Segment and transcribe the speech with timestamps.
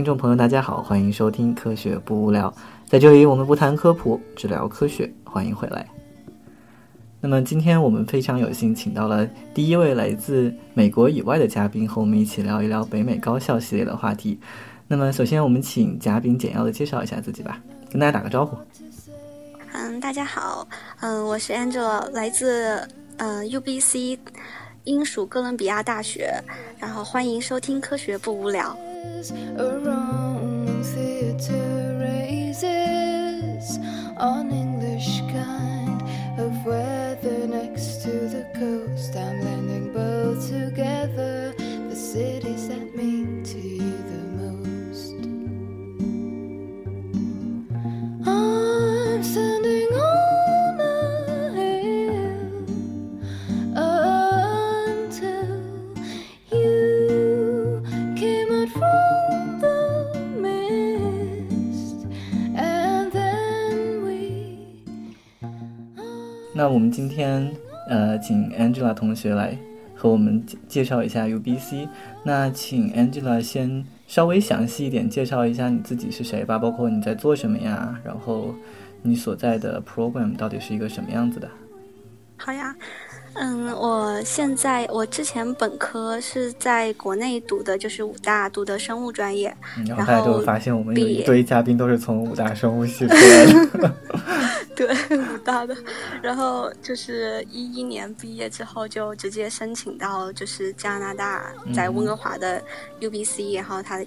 [0.00, 2.50] 听众朋友，大家好，欢迎收听《科学不无聊》。
[2.86, 5.12] 在这里，我们不谈科普，只聊科学。
[5.24, 5.86] 欢迎回来。
[7.20, 14.40] 那么，今天我们非常有幸请到了第一位来自美国以外的嘉宾，和我们一起聊一聊北美高校系列的话题。
[14.88, 17.60] 那么，首先我们请嘉宾简要的介绍一下自己吧，
[17.90, 18.56] 跟大家打个招呼。
[19.74, 20.66] 嗯，大家好，
[21.00, 22.88] 嗯，我是 Angela，来自
[23.18, 24.18] 呃 UBC
[24.84, 26.42] 英属哥伦比亚大学，
[26.78, 28.74] 然后欢迎收听《科学不无聊》。
[29.04, 33.78] is a wrong theater raises
[34.16, 34.69] on
[66.60, 67.50] 那我们今天
[67.88, 69.56] 呃，请 Angela 同学来
[69.94, 71.88] 和我们介绍一下 UBC。
[72.22, 78.54] 那请 Angela 先稍微详细一点介绍一下你自己是谁吧，包括你在做什么呀，然后
[79.00, 81.48] 你所在的 program 到底是一个什么样子的？
[82.36, 82.76] 好呀，
[83.34, 93.46] 嗯，我现在我之前本科是在国内读的，就是武大读的生物专业，嗯然后大家就会发现我们一堆嘉宾都是从武大生物系出来
[93.80, 93.94] 的。
[94.76, 95.76] 对，武大的，
[96.22, 102.62] 然后就是一一年毕业之后就直接申请到就是加拿大，在温哥华的
[103.00, 104.06] UBC，、然后他的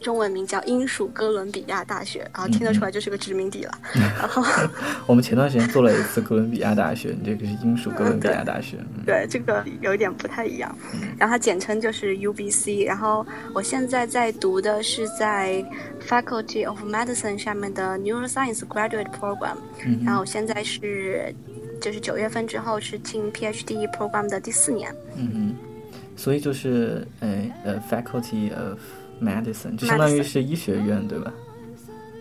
[0.00, 3.72] 中文名叫英属哥伦比亚大学，然后听得出来就是个殖民地了。
[3.94, 4.42] 然后
[5.06, 8.76] 我们前段时间做了一次哥伦比亚大学，你这个是英属哥伦比亚大学。
[8.96, 10.76] 嗯对这个有一点不太一样，
[11.18, 12.84] 然后它简称就是 UBC。
[12.86, 15.64] 然后我现在在读的是在
[16.06, 21.34] Faculty of Medicine 下面的 Neuroscience Graduate Program，、嗯然后我现在是
[21.80, 24.94] 就是九月份之后是进 PhD Program 的第四年。
[25.16, 25.56] 嗯嗯，
[26.16, 28.78] 所以就是呃呃 Faculty of
[29.22, 31.32] Medicine，就相当于是医学院对吧？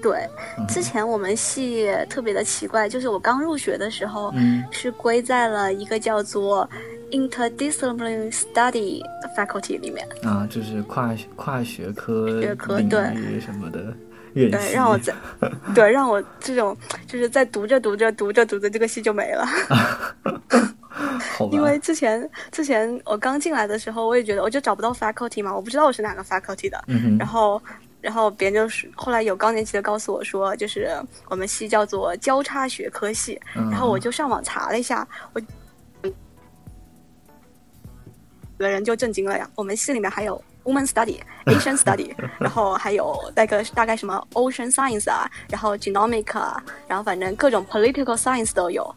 [0.02, 6.70] 对，嗯之前我们系特别的奇怪，就是我刚入学的时候，嗯是归在了一个叫做
[7.10, 9.02] Interdisciplinary Study
[9.36, 10.08] faculty 里面。
[10.24, 13.94] 啊，就是跨跨学科学科对域什么的
[14.34, 14.68] 院系。
[14.68, 15.14] 对，让我在，
[15.74, 16.78] 对，让我这种
[17.08, 19.48] 就是在读着读着读着读着，这个系就没了。
[21.52, 26.84] 因为之前之前我刚进来的时候，我也觉得我就找不到 faculty 嘛，我不知道我是哪个 faculty 的。
[26.88, 27.62] 嗯然后，
[28.02, 30.92] 然后别人就是后来有高年级的告诉我说，就是
[31.30, 33.40] 我们系叫做交叉学科系。
[33.56, 35.40] 嗯然后我就上网查了一下，我
[38.60, 39.50] 有的人就震惊了呀。
[39.56, 48.96] 我们系里面还有 Woman Study、 Asian Study，然后还有那个大概什么 Ocean Science 啊，然后 Genomic 啊，然后反正各种 Political Science 都有。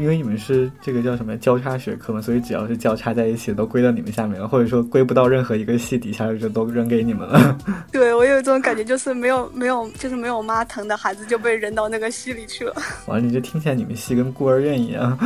[0.00, 7.58] 因为你们是这个叫什么交叉学科嘛，所以只要是交叉在一起，都归到你们下面了，或者说归不到任何一个系底下，就都扔给你们了。
[7.92, 12.74] 对我有一种感觉，就是没有没有就是没有妈疼的孩子就被扔到那个系里去了。
[13.06, 15.18] 完了，你就听起来你们系跟孤儿院一样。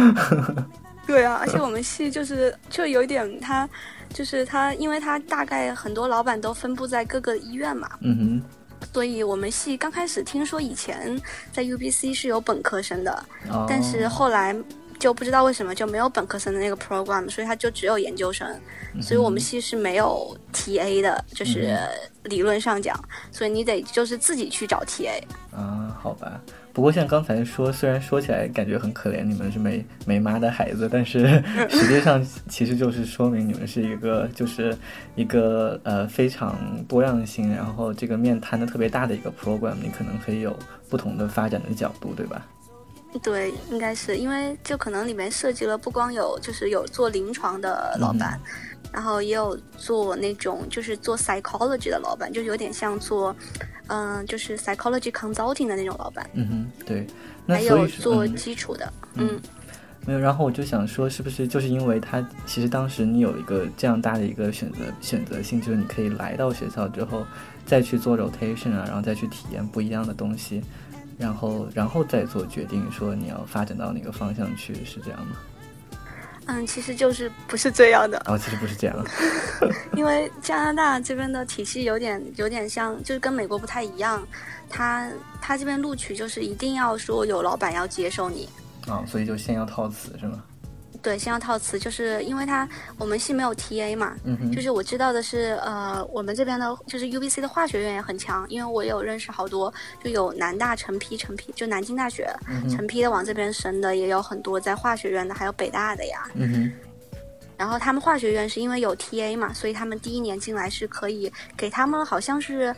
[1.07, 3.69] 对啊，而且我们系就是就有一点他。
[4.13, 8.41] 就是他，因为他大概很多老板都分布在各个医院嘛，嗯
[8.95, 11.21] 所以我们系刚开始听说以前
[11.53, 14.55] 在 UBC 是有本科生的，哦、但是后来
[15.01, 18.49] 就不知道为什么就没有本科生的那个 program，所以它就只有研究生，
[19.03, 21.77] 所以我们系是没有 TA 的，就是
[22.23, 22.97] 理论上讲，
[23.33, 25.21] 所以你得就是自己去找 TA。
[25.51, 26.41] 啊，好吧。
[26.75, 31.41] 不过像刚才说，虽然说起来感觉很可怜，你们是没没妈的孩子，但是
[31.71, 34.77] 实际上其实就是说明你们是一个就是
[35.15, 40.59] 一个呃非常多样性，然后这个面摊的特别大的一个 program，你可能可以有
[40.91, 42.45] 不同的发展的角度，对吧？
[43.23, 48.41] 对，应该是因为就可能里面涉及了不光有就是有做临床的老板，
[48.95, 53.35] 然后也有做那种就是做 psychology 的老板，就有点像做
[53.89, 57.05] 嗯、就是 psychology consulting 的那种老板，嗯哼，对。
[57.45, 59.39] 那还有做嗯基础的，嗯
[60.07, 67.27] 没有，然后我就想说，是不是就是因为他其实当时你有一个这样大的一个选择选择性，就是你可以来到学校之后
[67.67, 70.63] 再去做 rotation 啊，然后再去体验不一样的东西，
[71.19, 75.37] 然后然后再做决定，说你要发展到哪个方向去，是这样吗？
[76.47, 78.97] 嗯，其实就是不是这样的，哦，其实不是这样，
[79.97, 84.23] 因为加拿大这边的体系有点有点像，就是跟美国不太一样。
[84.69, 85.09] 他
[85.41, 88.49] 他这边录取就是一定要说有老板要接受你，
[88.89, 90.43] 啊，所以就先要套词是吗？
[91.05, 92.67] 对，先要套词，就是因为他
[92.97, 99.73] 我们系没有 TA 嘛，嗯，就是我知道的是，呃，我们这边的就是 UBC 的化学院也很强，因为我有认识好多，
[100.03, 106.27] 就有南大成批成批，就南京大学嗯，成批的往这边升的也有很多在化学院的，还有北大的呀。
[106.33, 106.73] 嗯，
[107.59, 112.75] 然后他们化学院是因为有 TA 嘛，所以他们第一年进来是可以给他们好像是。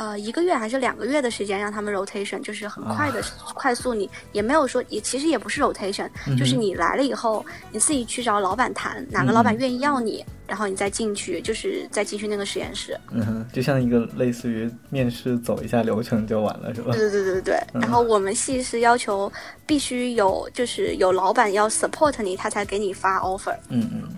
[0.00, 12.98] 呃，一个月还是两个月的时间让他们 rotation，就是很快的、快速你，也没有说也其实也不是 rotation，、嗯就是你来了以后，你自己去找老板谈，哪个老板愿意要你，然后你再进去，就是再进去那个实验室。
[13.10, 16.92] 嗯哼，就像一个类似于面试走一下流程就完了是吧？
[16.94, 17.54] 对对对对对。
[17.74, 19.30] 嗯然后我们系是要求
[19.66, 23.54] 必须有，就是有老板要 support 你，他才给你发 offer。
[23.68, 24.08] 嗯嗯，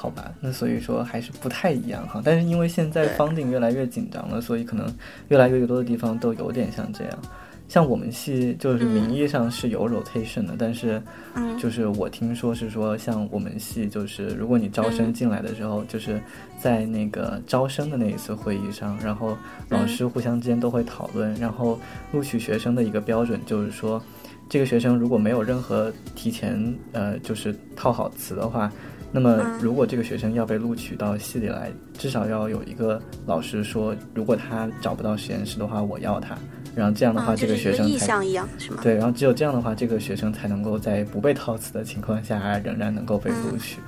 [0.00, 2.22] 好吧，那所以说还是不太一样哈。
[2.24, 4.86] 但是因为现在对 funding 越来越紧张了，所以可能
[5.26, 7.18] 越来越多的地方都有点像这样。
[7.66, 11.02] 像我们系就是名义上是有 rotation 的，但是
[11.34, 16.18] 嗯就是我听说是说，像我们系就是如果你招生嗯进来的时候，就是
[16.58, 19.36] 在那个招生的那一次会议上，然后
[19.68, 21.78] 老师互相之间都会讨论，然后
[22.12, 24.00] 录取学生的一个标准就是说，
[24.48, 28.72] 这个学生如果没有任何提前呃就是套好词的话，
[29.10, 36.36] 那么嗯如果这个学生要被录取到系里来，至少要有一个老师说，如果他找不到实验室的话，我要他。
[36.76, 38.80] 然后这样的话，嗯，这个学生才意向一样是吗？
[38.82, 43.78] 对，然后只有这样的话，这个学生才能够在不被套词的情况下，仍然能够被录取。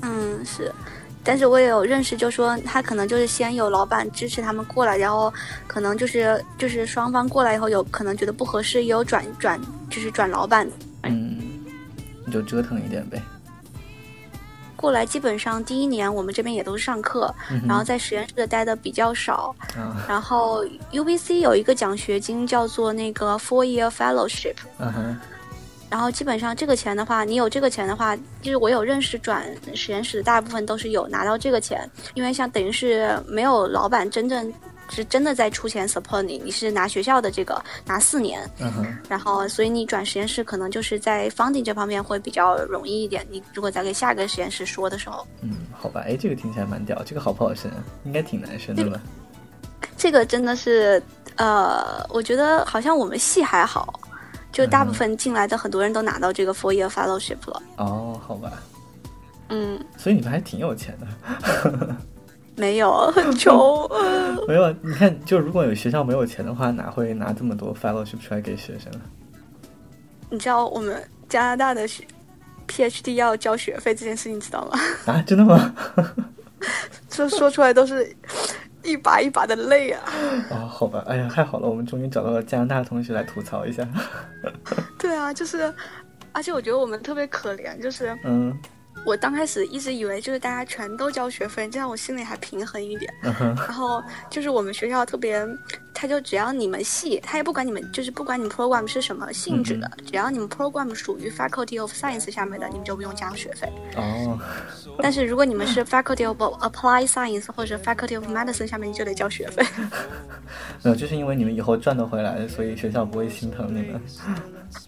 [0.00, 0.72] 嗯，是。
[1.22, 5.32] 但是我也有认识，就说他可能就是先有老板支持他们过来，然后
[5.66, 9.60] 可能就是就是双方过来以后，有可能觉得不合适，也有转转
[9.90, 10.66] 就是转老板
[11.02, 11.36] 嗯，
[12.24, 13.20] 你就折腾一点呗。
[14.80, 15.04] 过来。
[15.04, 19.54] 基本上第一年我们这边也都是上课，嗯然后在实验室待的比较少。
[19.76, 25.16] 啊，然后 UBC 有一个奖学金叫做那个 Four Year Fellowship，嗯哼，
[25.90, 29.44] 然后基本上这个钱的话，你有这个钱的话，就是我有认识转
[29.74, 34.52] 实验室的，大部分都是有拿到这个钱，因为像等于是没有老板真正
[34.90, 43.26] 是真的在出钱 support 你，你是拿学校的这个拿四年，嗯哼，然后所以你转实验室可能就是在 funding 这方面会比较容易一点。
[43.30, 47.78] 你如果再给下个实验室说的时候，嗯，好吧，哎，这个听起来蛮屌，这个好不好升啊？
[48.04, 49.00] 应该挺难申的吧？
[49.96, 51.02] 这个真的是
[51.36, 53.98] 呃，我觉得好像我们系还好。
[54.52, 58.60] 就大部分进来的很多人都拿到这个 four year fellowship 了，哦，好吧，
[59.48, 61.96] 嗯，所以你们还挺有钱的。
[62.60, 69.00] 没有 很穷，呃 没有，你看，就如果有学校没有钱的话，哪会拿这么多 fellowship 出来给学生啊？
[70.28, 72.04] 你知道我们加拿大的学
[72.68, 74.78] PhD 要交学费这件事情，你知道吗？
[75.06, 75.74] 啊，真的吗？
[77.08, 78.14] 这说出来都是
[78.84, 80.02] 一把一把的泪啊！
[80.50, 83.86] 哦，好吧，哎呀，太好了，我们终于找到了加拿大同学来吐槽一下。
[84.98, 85.72] 对啊，就是，
[86.32, 88.54] 而且我觉得我们特别可怜，就是嗯
[89.04, 93.12] 我刚开始一直以为就是大家全都交学费，这样我心里还平衡一点。
[93.22, 95.44] 然后就是我们学校特别，
[96.00, 103.70] 他就只要你们系，他也不管你们，就是不管你们 program 是什么性质的，只要你们 program 属于 Faculty of Science 下面的，你们就不用交学费。
[103.96, 104.38] 哦，
[105.02, 109.62] 但是如果你们是 Faculty of Applied Science 或者 Faculty of Medicine 下面，你就得交学费。
[110.82, 114.00] 没有，就是因为你们以后赚得回来，所以学校不会心疼你们。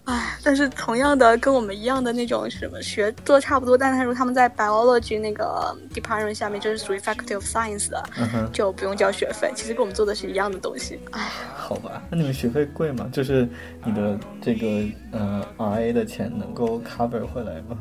[0.05, 9.51] 唉，但是同样的，跟我们一样的那种什么学做差不多，但是如果他们在 biology 那个 department 下面，就是属于 faculty of science 的，嗯，就不用交学费。
[9.53, 10.97] 其实跟我们做的是一样的东西。
[11.11, 13.07] 唉，好吧，那你们学费贵吗？
[13.11, 13.47] 就是
[13.85, 14.67] 你的这个
[15.11, 17.77] 呃 RA 的钱能够 cover 回来吗？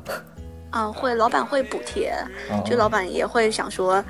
[0.71, 2.14] 啊、会老板会补贴，
[2.50, 4.02] 哦就老板也会想说，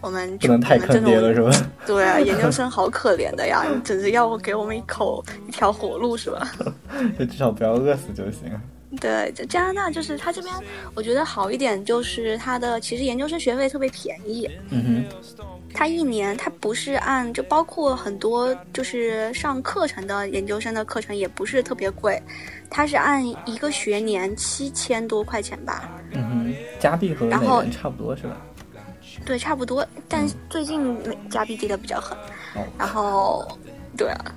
[0.00, 1.50] 我们不能太坑爹了是吧？
[1.86, 6.50] 对啊，研究生好可怜的呀， 你简直要给我们一口一条活路是吧？
[7.18, 8.50] 就至少不要饿死就行。
[9.00, 10.52] 对，这加拿大就是它这边，
[10.94, 15.18] 我觉得好一点就是它的其实研究生学费特别便宜，嗯哼，
[15.78, 22.20] 它一年它不是按就包括很多就是上课程的研究生的课程也不是特别贵，
[22.68, 28.36] 它是按一个学年七千多块钱吧，嗯哼，加币和美然后元差不多是吧？
[29.24, 29.86] 对，差不多。
[30.08, 32.18] 但最近美加币跌的比较狠，
[32.56, 33.58] 哦，然后
[33.96, 34.34] 对啊，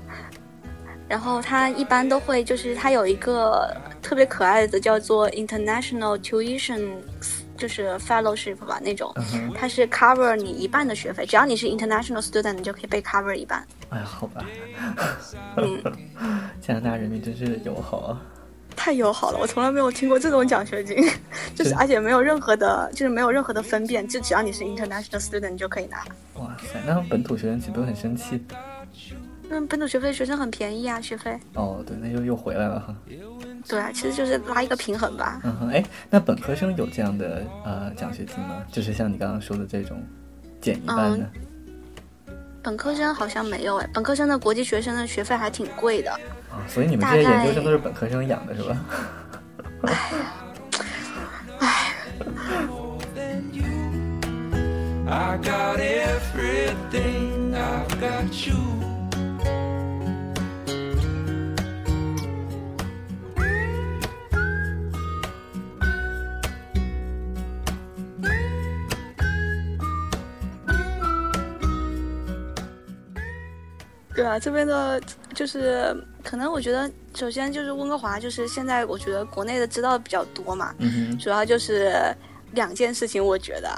[1.09, 6.87] 然后它一般都会就是它有一个特别可爱的叫做 International Tuition，
[7.61, 9.13] 就是 Fellowship 吧那种。
[9.35, 13.63] 嗯，它是 cover 你一半的学费，只要你是 international student，你就可以被 cover 一半。
[13.89, 14.43] 哎呀，好吧，
[15.57, 15.79] 嗯，
[16.59, 18.19] 加拿大人民真是友好啊。
[18.75, 20.95] 太友好了，我从来没有听过这种奖学金，
[21.53, 26.03] 就是是而且没有任何的，就是没有任何的分辨，就只要你是 international student，你就可以拿。
[26.35, 28.43] 哇塞，那本土学生岂不是很生气？
[29.51, 31.37] 那本土学费学生很便宜啊，学费。
[31.55, 32.95] 哦，对，那又又回来了哈。
[33.67, 35.41] 对啊，其实就是拉一个平衡吧。
[35.43, 38.63] 嗯哼，哎，那本科生有这样的呃奖学金吗？
[38.71, 40.01] 就是像你刚刚说的这种
[40.61, 41.29] 减一半的。
[42.63, 46.11] 本科生好像没有哎，本科生的国际学生的学费还挺贵的。
[46.49, 48.77] 啊，所以你们这些研究生都是本科生养的是吧？
[51.59, 51.91] 唉，唉。
[74.21, 75.01] 对啊，这边的，
[75.33, 80.75] 就是可能我觉得，首先就是温哥华，就是现在我觉得国内的知道的比较多嘛，
[81.19, 81.91] 主要就是
[82.51, 83.69] 两件事情，我觉得，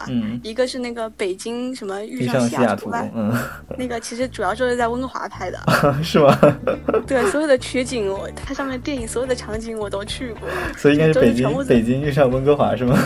[0.44, 3.34] 一个是那个北京什么遇上西雅图，嗯，
[3.78, 5.58] 那个其实主要就是在温哥华拍的，
[6.04, 6.38] 是吗？
[7.08, 12.98] 对，所有的取景，我它上面电影所有的场景我都去过，所以应该是北京北京遇上温哥华是吗？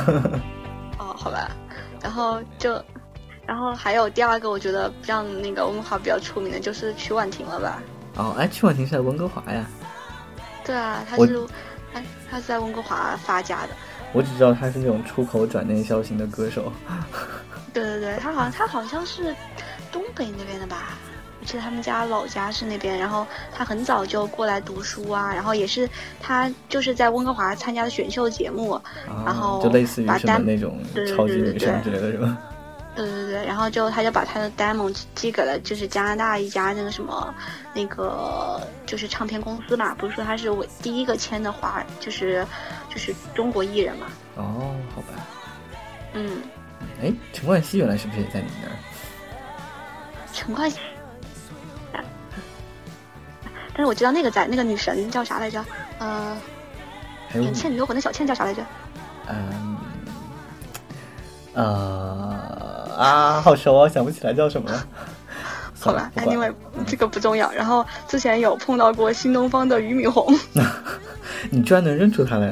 [0.97, 1.51] 哦，好吧，
[2.01, 2.83] 然后就。
[3.47, 7.81] 然后还有第二个，我觉得让那个温哥华比较出名的就是曲婉婷了吧？
[8.17, 9.65] 哦，哎，曲婉婷是在温哥华呀？
[10.65, 11.47] 对啊，她是，
[11.93, 13.69] 她她是在温哥华发家的。
[14.11, 16.71] 我只知道她是那种出口转内销型的歌手。
[17.73, 19.33] 对对对，她好像她好像是
[19.91, 20.97] 东北那边的吧？
[21.39, 25.87] 我记得他们家老家是那边，然后她很早就过来读书啊，然后也是
[26.19, 28.81] 她就是在温哥华参加的选秀节目，
[29.23, 30.79] 然后就类似于什么那种
[31.15, 32.17] 超级女生之类的是吧？
[32.17, 32.29] 对对对，
[33.45, 37.33] 然后就他就把他的 demo 寄给了就是加拿大一家那个什么
[37.73, 42.45] 那个就是唱片公司嘛，不是说他是我第一个签的华，就是
[42.89, 44.07] 就是中国艺人嘛。
[44.35, 45.07] 哦，好吧。
[46.13, 46.41] 嗯。
[47.01, 48.75] 哎，陈冠希原来是不是也在你那儿？
[50.33, 50.77] 陈冠希。
[53.73, 55.63] 但是我知道那个在那个女神叫啥来着？
[55.99, 56.35] 呃，
[57.35, 58.65] 演《倩女幽魂》的小倩叫啥来着？
[59.27, 59.77] 嗯，
[61.53, 62.36] 呃。
[62.97, 64.83] 啊，好熟啊，想不起来叫什么了。
[65.79, 66.51] 好吧，Anyway，
[66.87, 67.51] 这个不重要。
[67.51, 70.27] 然后之前有碰到过新东方的俞敏洪，
[71.51, 72.47] 你居然能认出他来？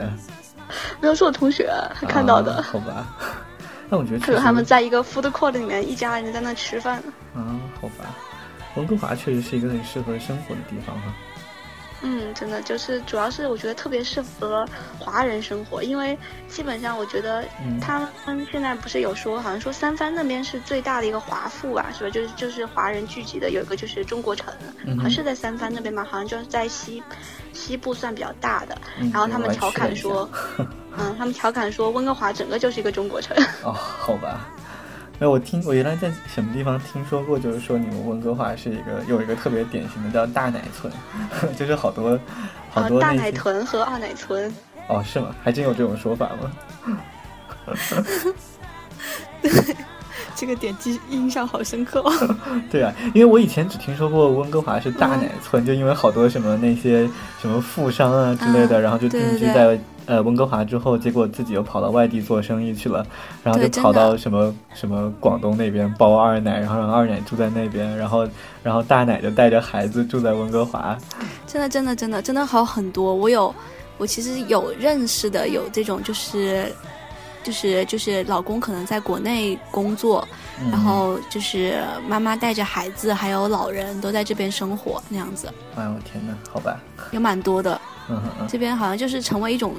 [1.01, 2.61] 没有，是我同学他看到的。
[2.63, 3.07] 好吧，
[3.89, 6.97] 那我觉得可能他们在一个 food court 里面，一家人在那吃饭。
[7.33, 8.05] 啊，好吧，
[8.75, 11.13] 温哥华确实是一个很适合生活的地方哈。
[12.07, 14.63] 嗯，真的就是，主要是我觉得特别适合
[14.99, 16.15] 华人生活，因为
[16.47, 17.43] 基本上我觉得
[17.81, 22.09] 他们现在不是有说，好像说三藩那边是最大的一个华富吧，是吧？
[22.11, 24.53] 就是就是华人聚集的有一个就是中国城，
[24.97, 27.01] 好像是在三藩那边嘛，好像就是在西
[27.53, 28.77] 西部算比较大的。
[29.11, 30.29] 然后他们调侃说，
[30.95, 33.35] 嗯，他们调侃说温哥华整个就是一个中国城。
[33.63, 34.47] 哦，好吧。
[35.19, 40.91] 哎，我听我原来在什么地方听说过，就是说你们温哥华是一个有一个特别典型的叫大奶村，
[41.55, 42.19] 就是好多
[42.69, 44.53] 好多大奶屯和二奶村。
[44.87, 45.33] 哦，是吗？
[45.41, 46.51] 还真有这种说法吗？
[49.41, 49.51] 对，
[50.35, 52.11] 这个点记印象好深刻哦。
[52.69, 57.09] 对啊，因为我以前只听说过温哥华是大奶村，就因为好多什么那些
[57.41, 59.79] 什么富商啊之类的，然后就定居在。
[60.07, 63.03] 呃，温哥华之后，结果自己又跑到外地做生意去了，
[63.43, 68.27] 然后就跑到什么什么广东那边包二奶，然后让二奶住在那边，然后
[68.61, 70.95] 然后大奶就带着孩子住在温哥华。
[71.47, 73.15] 真的，真的，真的，真的好很多。
[73.15, 73.51] 我有，
[73.97, 76.71] 我其实有认识的，有这种就是
[77.45, 80.27] 就是就是老公可能在国内工作，
[80.71, 85.53] 然后就是妈妈带着孩子还有老人都在这边生活那样子。
[85.75, 86.79] 哎呦天哪，好吧，
[87.11, 87.79] 有蛮多的。
[88.09, 89.75] 嗯嗯，这边好像就是成为一种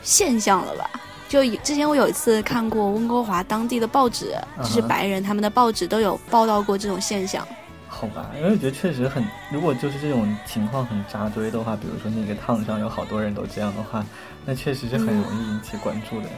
[0.00, 0.88] 现象了吧？
[1.28, 7.44] 就之前我有一次看过温哥华当地的报纸，就是白人他们的报纸都有报道过这种现象。
[7.88, 14.06] 好吧，因为我觉得确实很，如果就是这种情况很扎堆的话，比如说那个烫伤有好多人都这样的话，
[14.44, 16.28] 那确实是很容易引起关注的。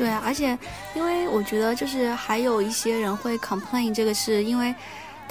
[0.00, 0.58] 对啊，而且
[0.96, 4.74] 因为我觉得就是还有一些人会 complain 这个是因为。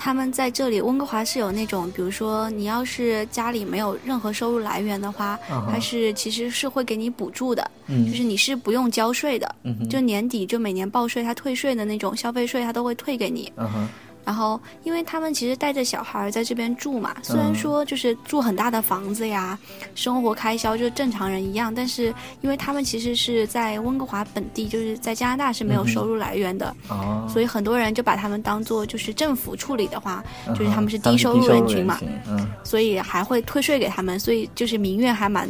[0.01, 5.37] 他们在这里，温哥华是有那种，比如说你要是家里没有任何收入来源的话，
[5.69, 7.69] 它是其实是会给你补助的，
[8.07, 9.53] 就是你是不用交税的，
[9.89, 13.51] 就年底就每年报税，他退税的那种消费税，他都会退给你。
[14.29, 19.57] 然后，因为他们其实带着小孩在这边住嘛，虽然说就是住很大的房子呀，
[19.95, 26.75] 生活开销就正常人一样，但是因为他们其实是在温哥华本地，就是在加拿大是没有收入来源的，
[27.27, 31.99] 所以很多人就把他们当做就是政府处理的话，就是他们是低收入人群嘛，
[32.63, 35.49] 所以还会退税给他们，所以就是民怨还蛮。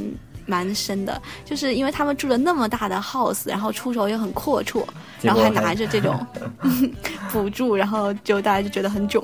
[0.49, 4.83] 蛮深的，就是因为他们住了那么大的 house，然后出手也很阔绰，
[5.21, 6.25] 然后还拿着这种
[7.31, 9.21] 补助，然后就大家就觉得很囧。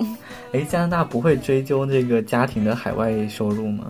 [0.53, 3.85] 哎，加拿大不会追究这个家庭的海外收入吗？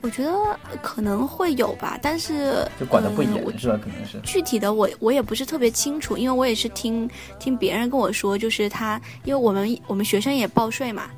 [0.00, 0.32] 我觉得
[0.80, 3.78] 可能会有吧，但是就管得不严、呃是吧？
[3.82, 4.20] 可能是。
[4.22, 11.10] 具体的我我也不是特别清楚，因为我也是听听别人跟我说，就是他，因为我们我们学生也报税嘛，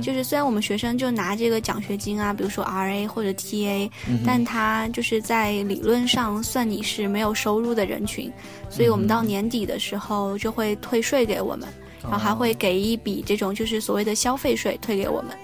[0.00, 8.32] 就是虽然我们学生就拿这个奖学金啊，比如说 RA 或者 TA，、嗯但他就是在理论上算你是没有收入的人群，
[8.70, 11.68] 所以我们到年底的时候就会退税给我们，
[12.02, 15.36] 然后还会给一笔这种就是所谓的消费税退给我们。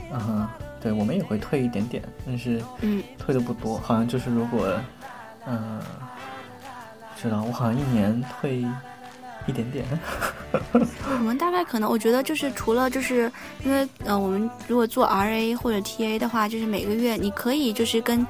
[0.84, 4.68] 对我们也会退一点点，但是嗯，退的不多，好像就是如果，
[5.46, 5.80] 嗯、
[7.16, 8.62] 知道我好像一年退
[9.46, 9.86] 一点点。
[10.52, 13.32] 我们大概可能，我觉得就是除了就是
[13.64, 18.26] 因为呃，我们如果做 RA 或者 TA 的话，就是每个月你可以就是跟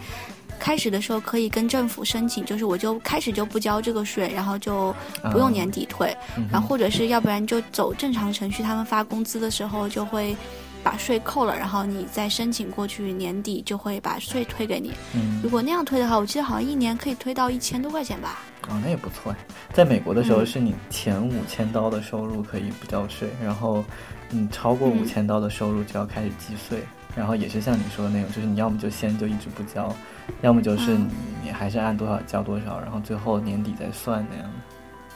[0.60, 4.94] 开始的时候可以跟政府申请，就是我就开始就不交这个税，然后就
[5.32, 6.16] 不用年底退，
[6.52, 10.36] 然后或者是要不然就走正常程序，他们发工资的时候就会。
[10.84, 14.92] 把税扣了，然后你再申请过去，年底就会把税退给你。
[15.14, 18.40] 嗯如果那样退的话，我记得好像一年可以退到一千多块钱吧。
[18.68, 19.36] 哦，那也不错哎。
[19.72, 23.82] 在美国的时候，嗯是你前五千刀的收入可以不交税，然后
[24.30, 26.82] 你超过嗯五千刀的收入就要开始计税，
[27.16, 29.94] 然后也是像你说的那种，就是你要么就先就一直不交，
[30.42, 31.08] 要么就是嗯
[31.42, 34.50] 你你还是按多少交多少，然后最后年底再算那样。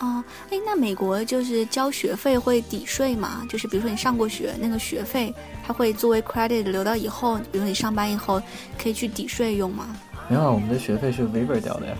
[0.00, 3.44] 哦，哎，那美国就是交学费会抵税吗？
[3.48, 5.34] 就是比如说你上过学，那个学费
[5.66, 8.40] 它会作为 credit 留到以后，比如你上班以后
[8.80, 9.96] 可以去抵税用吗？
[10.28, 11.96] 没有啊，我们的学费是 waiver 掉的呀。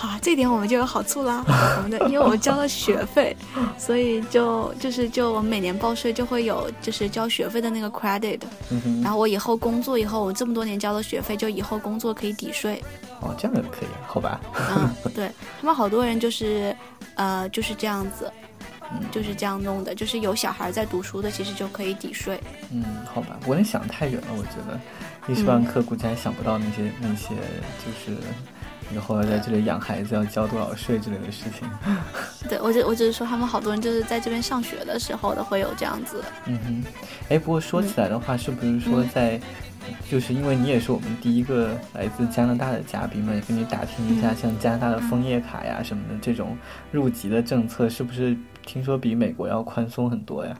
[0.00, 1.42] 啊，这点我们就有好处啦。
[1.78, 3.34] 我们的因为我们交了学费，
[3.78, 12.82] 所以就就是就我们每年报税就会有就是交学费的那个 credit，嗯，然后我以后工作以后，我这么多年交的学费，就以后工作可以抵税。
[13.20, 14.38] 哦，这样也可以，好吧？
[14.76, 15.30] 嗯，对
[15.60, 16.76] 他们好多人就是，
[17.14, 18.30] 呃，就是这样子，
[18.92, 22.38] 嗯就是这样弄的，就是有小孩在读书的，其实就可以抵税。
[22.70, 24.78] 嗯，好吧，我有点想太远了，我觉得
[25.32, 27.28] 一时半刻估计还想不到那些那些
[27.80, 28.18] 就是
[28.92, 31.68] 以后要在这里养孩子要交多少税之类的事情。
[32.48, 36.22] 对我只我只是说，他们好多人就是在这边上学的时候的会有这样子。
[36.46, 36.84] 嗯哼，
[37.28, 39.40] 哎，不过说起来的话，是不是说在，
[40.08, 46.56] 就是因为你也是我们第一个来自加拿大的嘉宾嘛，也跟你打听一下，像加拿大的枫叶卡呀什么的这种
[46.92, 50.56] 入籍的政策，是不是听说比美国要宽松很多呀？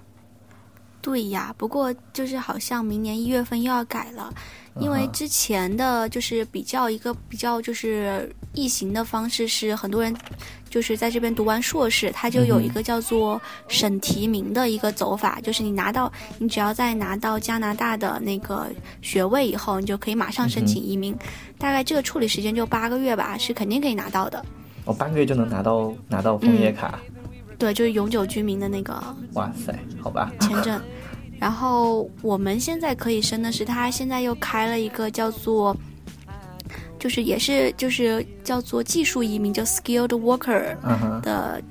[1.06, 4.34] 对呀，不过就是好像明年一月份又要改了，
[4.80, 10.12] 因为之前的就是比较一个比较就是异形的方式是很多人
[10.68, 18.66] 就是在这边读完硕士，他就有一个叫做省提名的一个走法，就是你拿到你只要在拿到加拿大的那个
[19.00, 21.16] 学位以后，你就可以马上申请移民，
[21.56, 24.44] 大概这个处理时间就八个月吧，是肯定可以拿到的。
[24.86, 26.98] 哦、八个月就能拿到拿到枫叶卡，
[27.56, 29.00] 对，就是永久居民的那个
[29.34, 30.82] 哇塞，好吧，签证。
[31.38, 35.76] 然后我们现在可以申的是，他现在又开了一个叫做，
[36.98, 40.74] 就是也是就是叫做技术移民，叫 skilled worker
[41.20, 41.62] 的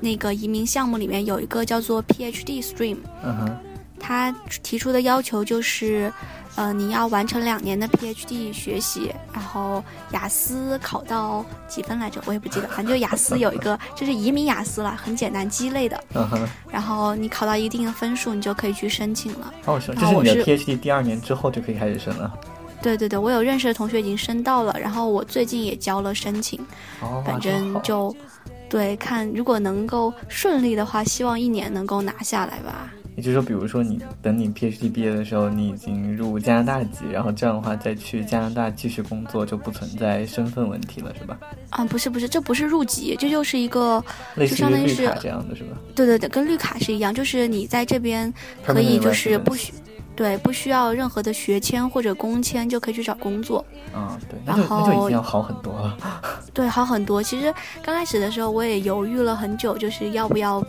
[0.00, 3.56] 那个移民项目里面有一个叫做 PhD stream，嗯哼，
[3.98, 4.30] 他
[4.62, 6.12] 提出的要求就是，
[6.56, 12.20] 呃，你要完成两年的 PhD 学习，然后雅思考到几分来着？
[12.24, 16.02] 我也不记得，反正就雅思有一个，就是移民雅思了，很简单鸡肋的。
[16.14, 19.52] 嗯哼，然后你考到一定的分数，你就可以去申请了。
[19.66, 22.32] 哦，是，然这是你的 PhD 第二年之后就可以开始申了。
[22.82, 26.58] 对对对，我有认识的同学已经申到了，然后我最近也交了申请，
[27.00, 28.14] 哦，反正就
[28.68, 32.90] 对看如果能够顺利的话，希望一年能够拿下来吧。
[33.16, 41.38] 也就是说，比如说你等你 PhD 毕业的时候，你已经入加拿大籍，然后这样的话再去加拿大继续工作，就不存在身份问题了，是吧？
[41.70, 45.78] 啊，不是不是，这不是入籍，这就是一个类似于绿就相当于是卡这样的是吧？
[45.94, 48.32] 对对对，跟绿卡是一样，就是你在这边
[48.64, 49.72] 可以就是不需
[50.14, 53.64] 对不需要任何的学签或者工签就可以去找工作。
[53.92, 55.96] 啊、对，那就然后那就已经要好很多了。
[56.52, 57.22] 对，好很多。
[57.22, 57.52] 其实
[57.82, 60.62] 刚开始的时候我也犹豫了很久，就是要不要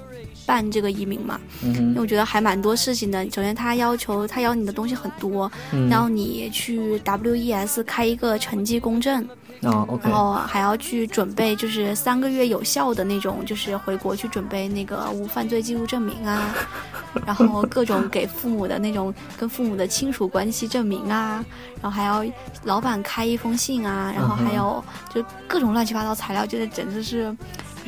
[0.48, 3.24] 办这个移民嘛，嗯因为，我觉得还蛮多事情的。
[3.30, 9.28] 首先，他要求他要你的东西很多，嗯，然后你去 WES 开一个成绩公证，
[9.62, 9.74] 然
[10.12, 16.56] 后还要去准备就是三个月有效的那种，就是回国去准备那个无犯罪记录证明啊，
[17.28, 21.44] 然后各种给父母的那种跟父母的亲属关系证明啊，
[21.82, 22.24] 然后还要
[22.64, 24.84] 老板开一封信啊，然后还有
[25.14, 27.36] 就各种乱七八糟材料，就是简直是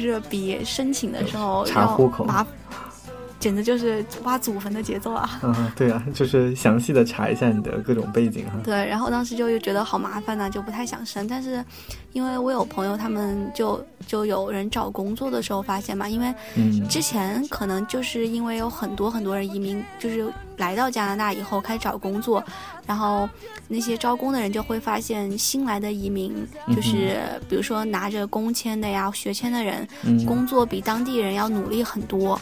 [0.02, 2.46] 就是比申请的时候要查户口麻。
[3.39, 5.39] 简直就是挖祖坟的节奏啊！
[5.41, 8.60] 嗯，对啊，就是详细的查一下你的各种背景哈。
[8.63, 11.25] 对，然后当时就又觉得好麻烦呢，就不太想申。
[11.28, 11.63] 但是，
[12.12, 16.34] 因为我有朋友，他们就就有人找工作的时候发现嘛，因为
[16.89, 22.43] 之前可能就是因为有很多很多人移民，就是来到加拿大以后开始找工作，
[22.86, 23.30] 然后
[23.69, 26.36] 那些招工的人就会发现新来的移民，
[26.75, 29.88] 就是比如说拿着工签的呀、学签的人，
[30.25, 32.38] 工作比当地人要努力很多。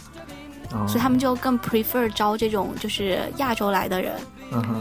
[0.88, 4.14] 所以他们就更 prefer 招这种就是亚洲来的人，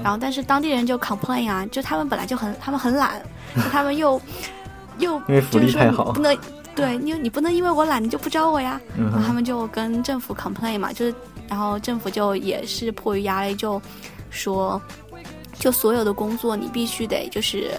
[0.02, 3.22] 然后但是当地人就 complain 啊，就他们本来就很他们很懒，
[3.70, 4.20] 他们又
[4.98, 6.36] 又因为福利太好，不能
[6.74, 11.14] 对，因为你不能因为我懒你就不招我呀，然后他们就跟政府 complain 嘛，就是
[11.48, 13.80] 然后政府就也是迫于压力就
[14.30, 14.80] 说。
[15.58, 17.70] 就所有的工作，你必须得就是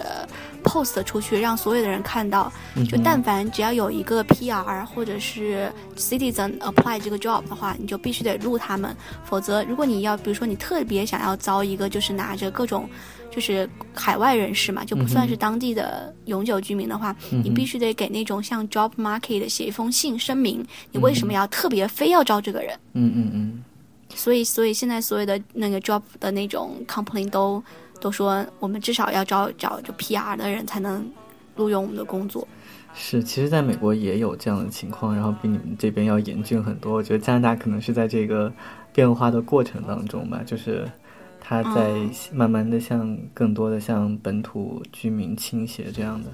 [0.64, 2.52] post 出去，让所有的人看到。
[2.88, 8.94] 就但凡只要有一个 PR 或者是 citizen apply 这个 job 的话，你就必须得录他们。
[9.24, 12.88] 否则，如果你要，比如说你特别想要招一个就是拿着各种
[13.30, 22.78] 就是海外人士嘛，就不算是当地的永久居民的话，你必须得给那种像 job market 写一封信声明，你为什么要特别非要招这个人。
[22.94, 23.64] 嗯嗯嗯。
[24.18, 27.62] 所以，所以现在所有的那个 job 的那种 company 都
[28.00, 31.08] 都说，我们至少要招找就 PR 的人才能
[31.54, 32.46] 录用我们的工作。
[32.92, 36.94] 是，其实在美国也有这样的情况，然后比你们这边要严峻很多。
[36.94, 38.52] 我觉得加拿大可能是在这个
[38.92, 40.84] 变化的过程当中吧，就是
[41.40, 41.94] 它在
[42.32, 46.30] 慢慢的向更多的向本土居民倾斜这样的。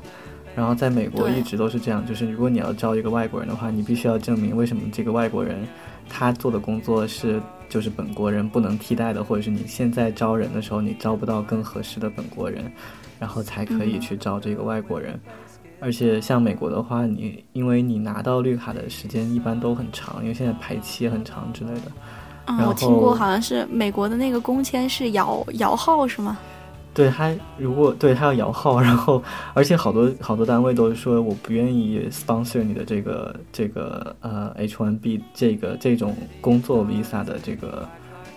[0.57, 5.69] 然后在美国一直都是这样，就是如果你要招一个外国人的话，你必须要证明为什么这个外国人
[6.09, 7.43] 他做的工作是。
[7.69, 12.71] 就是本国人不能替代的，或者是你现在招人的时候你招不到更合适的本国人，
[13.19, 15.19] 然后才可以去招这个外国人。
[15.81, 21.93] 而且像美国的话，你因为你拿到绿卡的时间一般都很长，因为现在排期很长之类的。
[22.47, 26.39] 嗯，我听过，好像是美国的那个工签是摇摇号是吗？
[26.95, 29.21] 对他，如果对他要摇号，然后
[29.53, 37.89] 而且好多好多单位都是说我不愿意 sponsor 你的这个这个呃 H1B 这个这种工作 visa 的这个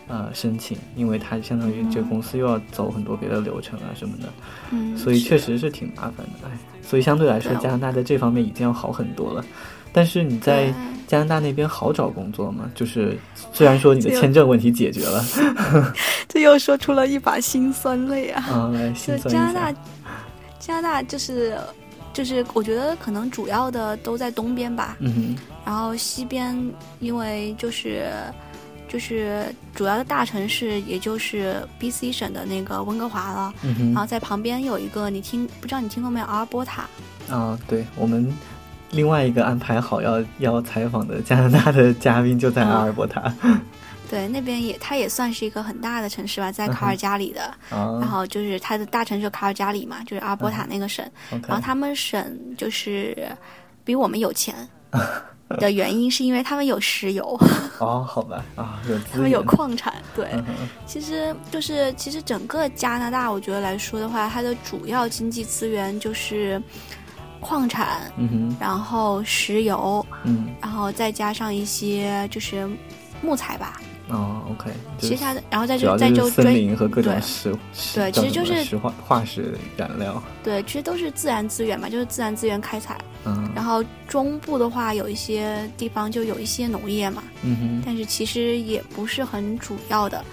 [0.07, 4.23] 呃申请，因为它相当于这个公司又要走很多别的流程啊什么的，
[4.71, 9.45] 嗯，所以确实是挺麻烦的，哎，所以相对来说加拿大在这方面已经要好很多了。
[9.97, 10.71] 但是你在
[11.07, 12.69] 加拿大那边好找工作吗？
[12.75, 13.17] 就是
[13.51, 15.25] 虽然说你的签证问题解决了，
[16.29, 18.43] 这又说出了一把辛酸泪啊！
[18.47, 19.79] 啊，来辛酸加拿大，
[20.59, 21.57] 加拿大就是
[22.13, 24.95] 就是，我觉得可能主要的都在东边吧。
[24.99, 25.35] 嗯哼。
[25.65, 26.55] 然后西边，
[26.99, 28.07] 因为就是
[28.87, 33.53] 就是主要的大城市，也就是 B C 省的那个温哥华了。
[33.63, 33.85] 嗯哼。
[33.93, 36.25] 然后在旁边有一个，你听不知道你听过没有？
[36.27, 36.85] 阿尔伯塔。
[37.29, 38.31] 啊，对我们。
[38.91, 43.33] 另外一个安排好要要采访的加拿大的嘉宾就在阿尔伯塔，
[44.09, 52.25] 对，那边也它也算是一个很大的城市吧，在卡尔加里的，然后就是它的大城市卡尔加里嘛，就是阿尔伯塔那个省，然后他们省
[52.57, 53.27] 就是
[53.83, 54.55] 比我们有钱
[55.59, 57.37] 的原因是因为他们有石油，
[57.79, 60.29] 哦，好吧，啊，有他们有矿产，对，
[60.85, 66.61] 其实就是其实整个加拿大我觉得来说的话，它的主要经济资源就是。
[67.39, 72.67] 矿产，嗯哼，然后石油，嗯，然后再加上一些就是
[73.21, 73.81] 木材吧。
[74.09, 77.53] 哦，OK，其他的，然后再就再就森林和各种石，
[77.93, 80.23] 对，其实就是石化化石燃料。
[80.41, 82.97] 对，其实都是自然资源嘛，就是自然资源开采。
[83.25, 87.21] 嗯，然后中部的话，有一些地方就有一些农业嘛。
[87.43, 90.23] 嗯哼，但是其实也不是很主要的。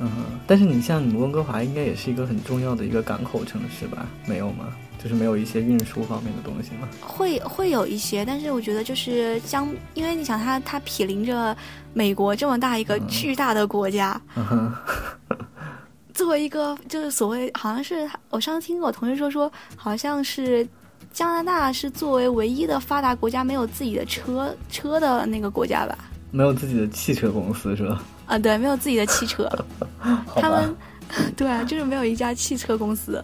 [0.00, 4.06] 嗯哼，但是你像你温哥华，应该也是一个很重要的一个港口城市吧？
[4.26, 4.66] 没有吗？
[5.04, 6.88] 就是没有一些运输方面的东西吗？
[7.02, 11.54] 会会有一些，但是我觉得就是相，因为你想它它毗邻着
[11.92, 14.18] 美国这么大一个巨大的国家，
[16.14, 20.66] 作为一个就是所谓好像是我上次听我同事说说，好像是
[21.12, 25.98] 加拿大是作为唯一的发达国家没有自己的车车的那个国家吧？
[26.30, 28.02] 没有自己的汽车公司是吧？
[28.26, 29.46] 啊，对，没有自己的汽车，
[30.34, 30.74] 他们
[31.36, 33.22] 对啊，就是没有一家汽车公司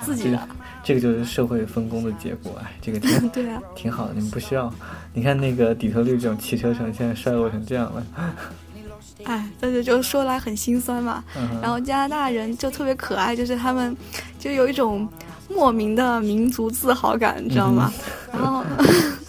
[0.00, 0.48] 自己的。
[0.82, 4.14] 这个就是社会分工的结果，哎，这个挺 对啊，挺好的。
[4.14, 4.72] 你们不需要，
[5.12, 8.06] 你看那个底特律这种汽车城，现在衰落成这样了。
[9.24, 11.22] 哎，但是就说来很心酸嘛。
[11.60, 13.96] 然后加拿大人就特别可爱，就是他们
[14.38, 15.06] 就有一种
[15.48, 17.92] 莫名的民族自豪感，你知道吗？
[18.32, 18.64] 然后，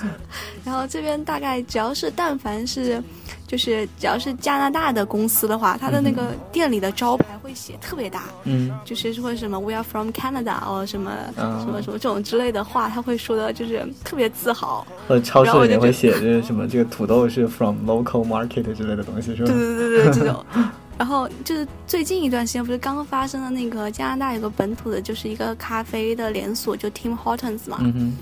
[0.63, 3.01] 然后这边大概只要是但凡是
[3.49, 14.85] 就是只要是加拿大的公司的话，它的那个店里的招牌会写特别大，嗯就是说什么 “We are from Canada” 哦什么、啊什么什么这种之类的话，他会说的就是特别自豪。
[15.07, 19.51] 或者超市里面会写着什么这个土豆是 from local market 之类的东西，是吧？
[19.51, 20.45] 对对对对，这种。
[20.99, 28.17] 然后就是最近一段时间，不是刚刚发生的那个加拿大有个本土的，就是一个咖啡的连锁，就 Tim Hortons 嘛，嗯哼，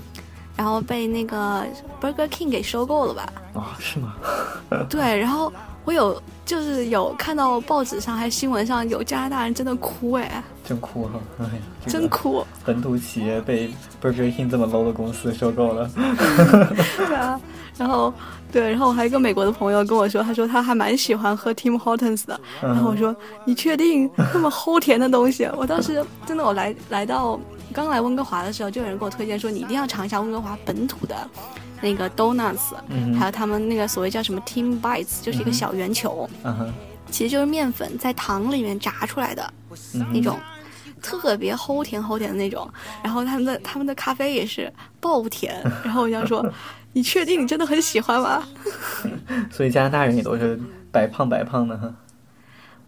[0.58, 1.64] 然后被那个
[2.00, 3.32] Burger King 给收购了吧？
[3.54, 4.14] 啊、是吗？
[4.90, 5.50] 对，然后
[5.84, 11.12] 我有就是有看到报纸上还新闻上有加拿大人真的哭哎，真哭哈！
[11.38, 11.50] 哎呀，
[11.86, 12.44] 真哭。
[12.64, 13.70] 本土企业被
[14.02, 15.88] Burger King 这么 low 的公司收购了。
[15.94, 17.40] 对啊，
[17.78, 18.12] 然后
[18.50, 22.38] 对，然后我还有一个美国的朋友跟我说，他说他还蛮喜欢喝 Tim Hortons 的。
[22.60, 25.48] 然后我说你确定那么齁甜的东西？
[25.56, 27.38] 我当时真的我来来到
[27.72, 31.16] 刚来温哥华的时候，就有人给我推荐说你一定要尝一下温哥华本土的。
[31.80, 36.28] 那个 donuts，、嗯还有他们那个所谓叫什么 team Bites，就是一个小圆球，
[37.08, 39.48] 其实就是面粉在糖里面炸出来的
[40.12, 40.36] 那种，
[41.00, 42.68] 特别齁甜齁甜的那种。
[43.00, 45.54] 然后他们的他们的咖啡也是爆甜。
[45.84, 46.44] 然后我想说，
[46.94, 48.42] 你确定你真的很喜欢吗？
[49.52, 50.58] 所以加拿大人也都是
[50.90, 51.94] 白胖白胖的哈。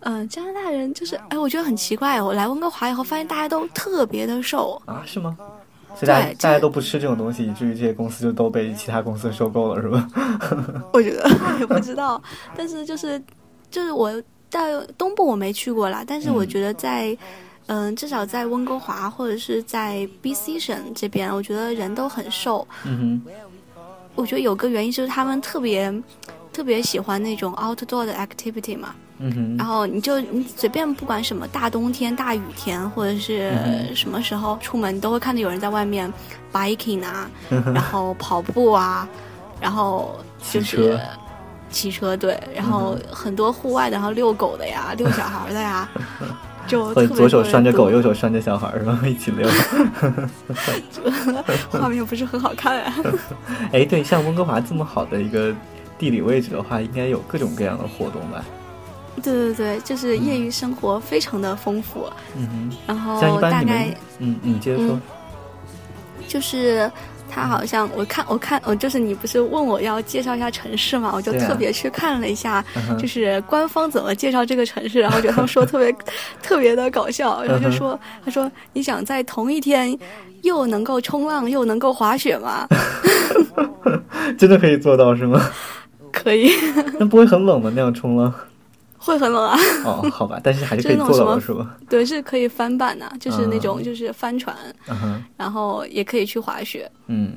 [0.01, 2.21] 嗯、加拿大人就是，哎，我觉得很奇怪。
[2.21, 4.81] 我来温哥华以后，发现大家都特别的瘦。
[4.87, 5.37] 啊，是吗？
[5.97, 10.09] 所以大家对大家都不吃这种东西，以至于这些公司就都被其他公司收购了，是吧？
[10.93, 12.23] 我觉得 也不知道，
[12.57, 13.21] 但是就是
[13.71, 14.11] 就是我
[14.49, 14.61] 到
[14.97, 17.17] 东部我没去过啦，但是我嗯觉得在
[17.67, 22.67] 嗯、至少在温哥华或者是在 BC 省这边，我觉得人都很瘦。
[22.85, 23.33] 嗯哼，
[24.17, 25.93] 我觉得有个原因就是他们特别
[26.61, 36.13] 特别喜欢那种 outdoor 的 activity 嘛，嗯哼，然后你就你随便不管什么大冬天、大雨天，或者是嗯什么时候出门，你都会看到有人在外面
[36.53, 39.09] biking 啊， 然后跑步啊，
[39.59, 40.15] 然后
[40.53, 41.01] 就骑是车。
[41.71, 45.89] 骑车对，然后很多户外的，然后遛狗的呀， 遛小孩的呀，
[46.67, 49.49] 就 特别或者左手拴着狗，右手拴着小孩儿，然后一起遛。
[51.71, 52.93] 画面不是很好看啊。
[53.73, 55.55] 哎，对，像温哥华这么好的一个
[56.01, 58.43] 地理位置的话，应该有各种各样的活动吧？
[59.23, 62.09] 对对对，就是业余生活非常的丰富，
[62.39, 64.99] 嗯然哼，像一后大概嗯，你接着说。
[66.27, 66.91] 就是
[67.29, 72.65] 他好像我看我看我就是你不是问我要介绍一下城市嘛，我就特别去看了一下，
[72.99, 75.95] 就是官方怎么介绍这个城市，然后觉得他们说特别
[76.41, 79.95] 特别的搞笑，然后就说他说你想在同一天
[80.43, 82.67] 又能够冲浪又能够滑雪吗？
[84.39, 85.51] 真的可以做到是吗？
[86.13, 86.51] 可以，
[86.99, 87.71] 那不会很冷吗？
[87.75, 88.33] 那样冲浪？
[88.99, 89.57] 会很冷啊。
[89.85, 91.79] 哦，好吧， 但是还是可以就是那种什么做到的是吧？
[91.89, 94.55] 对，是可以翻板的、就是那种啊就是帆船，
[94.89, 96.91] 嗯，然后也可以去滑雪。
[97.07, 97.33] 嗯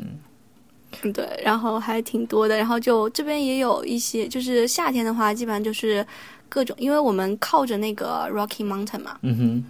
[1.01, 6.05] 嗯，对，然后还挺多的，然后就这边也有一些，就是夏天的话，基本上就是
[6.49, 9.63] 各种，因为我们靠着那个 Rocky Mountain 嘛，嗯哼，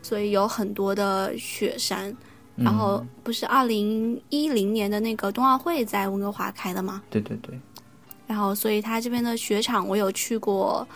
[0.00, 2.08] 所以有很多的雪山。
[2.10, 7.58] 嗯然后不是二零一零年的那个冬奥会在温哥华开的吗，对对对，
[8.32, 10.86] 然后所以他这边的雪场我有去过，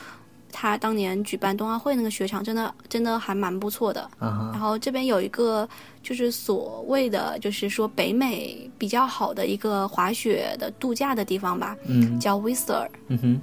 [0.51, 4.11] 他当年举办冬奥会那个雪场真的真的还蛮不错的。
[4.19, 5.69] 然后这边有一个
[6.03, 13.41] 就是所谓的就是说北美比较好的一个滑雪的度假的地方吧，嗯叫 Whistler，嗯哼，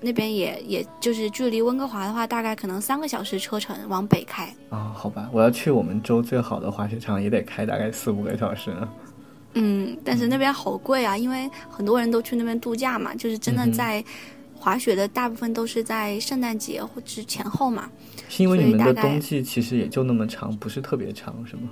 [0.00, 4.52] 那边也也就是距离温哥华的话，大概可能三个小时车程往北开。
[4.70, 8.88] 哦，好吧，我要去我们州最好的滑雪场，也得开大概四五个小时呢。
[9.54, 14.04] 嗯，但是那边好贵啊，因为很多人都去那边度假嘛，就是真的在
[14.54, 17.90] 滑雪的大部分都是在圣诞节或者前后嘛。
[18.28, 21.70] 是因为你们的冬季其实也就那么长，不是特别长，是吗？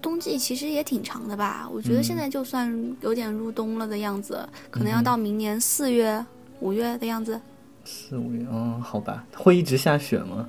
[0.00, 6.24] 冬季其实也挺长的吧，我觉得嗯现在就算有点入冬了的样子，可能要到明年四月、
[6.60, 7.40] 五月的样子。
[7.84, 10.48] 四五月，嗯，好吧，会一直下雪吗？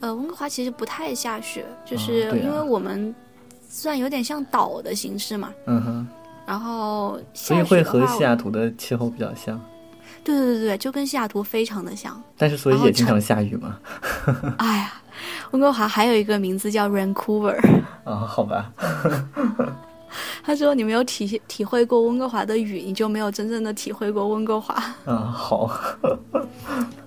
[0.00, 3.14] 呃，温哥华其实不太下雪，就哦是因为我们
[3.68, 6.06] 算有点像岛的形式嘛，嗯哼，
[6.46, 9.60] 然后所以会和西雅图的气候比较像，
[10.24, 12.20] 对对对对，就跟西雅图非常的像。
[12.36, 13.78] 但是所以也经常下雨嘛。
[14.58, 14.92] 哎呀，
[15.50, 17.56] 温哥华还有一个名字叫 Vancouver。
[18.04, 18.72] 啊， 好吧，
[20.44, 24.74] 他说你没有体体会过温哥华的雨，你就没有真正的体会过温哥华。
[25.06, 25.70] 嗯，好，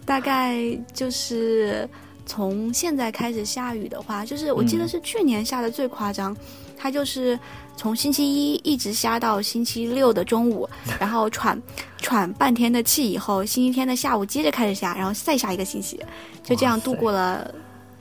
[0.05, 0.57] 大概
[0.93, 1.89] 就是
[2.29, 6.35] 从现在开始下雨的话，就是我记得嗯是去年下的最夸张，
[6.77, 7.37] 它就是
[7.75, 10.69] 从星期一一直下到星期六的中午，
[11.01, 11.59] 然后喘
[11.97, 15.99] 喘半天的气以后，星期天的下午接着开始下，然后再下一个星期，
[16.43, 17.51] 就这样度过了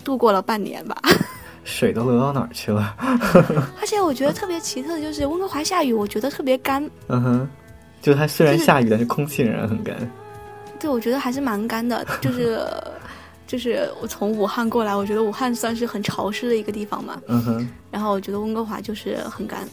[0.05, 0.95] 度过了半年吧。
[1.65, 2.95] 水都流到哪儿去了？
[3.81, 7.49] 而且我觉得特别奇特的就是温哥华下雨，我觉得特别干，嗯哼，
[8.03, 9.97] 就它虽然就是下雨，但是空气仍然很干。
[10.79, 12.63] 对，我觉得还是蛮干的，就是
[13.49, 19.67] 就是我从武汉过来，我觉得武汉算是很潮湿的一个地方嘛，嗯哼，然后我觉得温哥华就是很干，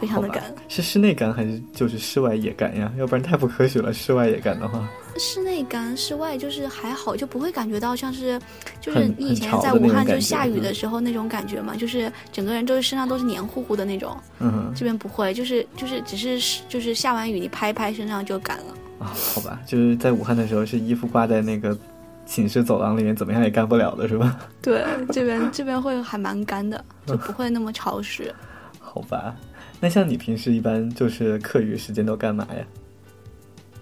[0.00, 0.42] 非常的干。
[0.68, 2.92] 是室内干还是就是室外也干呀？
[2.98, 3.92] 要不然太不科学了。
[3.92, 4.86] 室外也干的话，
[5.18, 8.40] 室内干，室外就是还好，就不会感觉到像是，
[8.80, 14.16] 就是你以前在武汉就下雨嗯的时候那种感觉嘛，就是整个人都是身上都是黏糊糊的那种。
[14.40, 18.74] 嗯哼这边不会，就是就是只是就是下完雨你拍一拍身上就干了。
[18.98, 21.76] 啊，好吧，就是在武汉的时候是衣服挂在那个
[22.24, 24.38] 寝室走廊里面，怎么样也干不了的是吧？
[24.60, 28.34] 对，这边这边会还蛮干的，就不会那么潮湿。
[28.78, 29.34] 好吧，
[29.80, 32.64] 那像你平时一般就是课余时间都干嘛呀？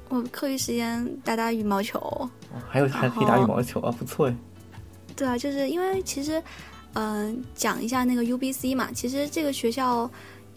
[0.08, 1.98] 我课余时间打打羽毛球。
[1.98, 2.28] 哦
[2.68, 4.36] 还有还可以打羽毛球啊，不错哎。
[5.14, 6.42] 对啊，就是因为其实，
[6.94, 10.10] 嗯、讲一下那个 UBC 嘛，其实这个学校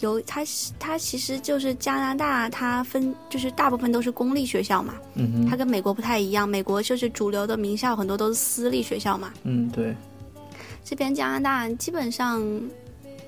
[0.04, 9.96] 有它是它其实就是加拿大，它分就是大部分都是公立学校嘛，嗯哼，它跟美国不太一样，美国就是主流的名校很多都是私立学校嘛，嗯对，
[10.84, 12.42] 这边加拿大基本上。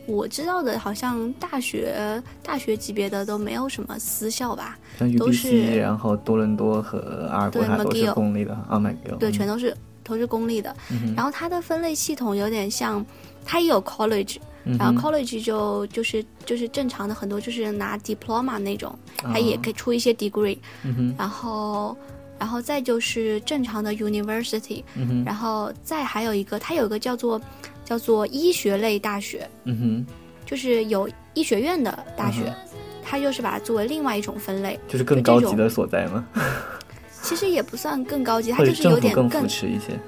[0.07, 4.77] 我知道的，好像大学大学级别的都没有什么私校吧？
[4.99, 10.75] 像都 UBC，是然后多伦多和阿尔伯塔对都是公立的啊，McGill，对，全都都是都是公立的。
[10.91, 13.03] 嗯然后它的分类系统有点像，
[13.43, 14.41] 它也有 college，嗯
[14.79, 21.15] 然后 college 就就是就是正常的很多就是拿 diploma 那种，啊它也可以出一些 degree，嗯哼。
[21.17, 21.95] 然后
[22.39, 25.23] 然后再就是正常的 university，嗯哼。
[25.23, 27.39] 然后再还有一个它有一个叫做
[27.83, 30.13] 叫做医学类大学，嗯哼，
[30.45, 36.25] 就是有医学院的大学嗯，它就是把它作为另外一种分类，就是更高级的所在吗，
[37.21, 39.99] 其实也不算更高级，它就是有政府更点更扶持一些。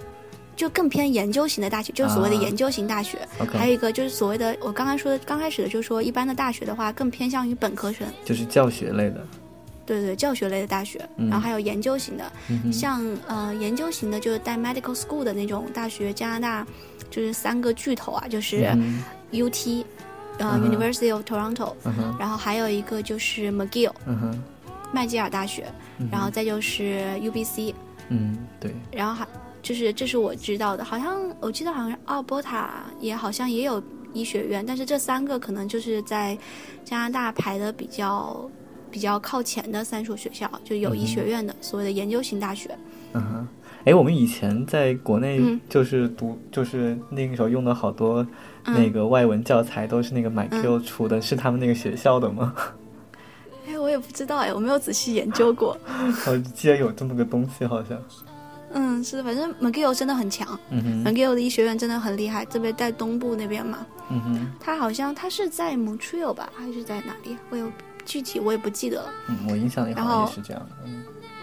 [0.58, 2.42] 就更偏研究型的大学，就是所谓的啊。
[2.42, 3.20] 研究型大学。
[3.54, 9.26] 还有一个就是所谓的我刚刚说的，刚开始的就是说一般的大学的话，更偏向于本科生，就是教学类的。
[9.86, 11.30] 对对，教学类的大学，嗯。
[11.30, 16.68] 然后还有研究型的，嗯，像呃研究型的，就是带 medical school 的那种大学，加拿大
[17.10, 19.04] 就是三个巨头啊，就是嗯。
[19.30, 19.84] UT，
[20.40, 23.92] 呃、University of Toronto，嗯然后还有一个就是 McGill
[24.94, 25.66] 麦吉尔大学，
[25.98, 27.74] 嗯，然后再就是 UBC，
[28.08, 29.28] 嗯对，然后还
[29.68, 36.38] 就是这是我知道的，好像我记得好像奥波塔也好像也有医学院，但是这三个可能就是在
[36.86, 38.50] 加拿大排的比较
[38.90, 42.70] 比较靠前的三所学校，就有医学院的、所谓的研究型大学。
[43.12, 43.48] 嗯哼。
[43.84, 48.26] 哎，我们以前在国内嗯就是读，就是那个时候用的好多
[48.64, 52.54] 嗯那个外文教材都是那个 MyQ 出的，是他们那个学校的吗？
[53.68, 55.78] 哎，我也不知道哎，我没有仔细研究过。
[56.26, 58.02] 我记得有这么个东西，好像。
[58.74, 63.86] 嗯，是，反正 McGill 真的很强嗯哼，，McGill 的医学院真的很厉害，特别在东部那边嘛。
[64.10, 67.38] 嗯哼，他好像他是在 Montreal 吧，还是在哪里？
[67.50, 67.72] 我有
[68.06, 69.10] 具体我也不记得了。
[69.30, 70.90] 嗯，我印象里好像也是这样的。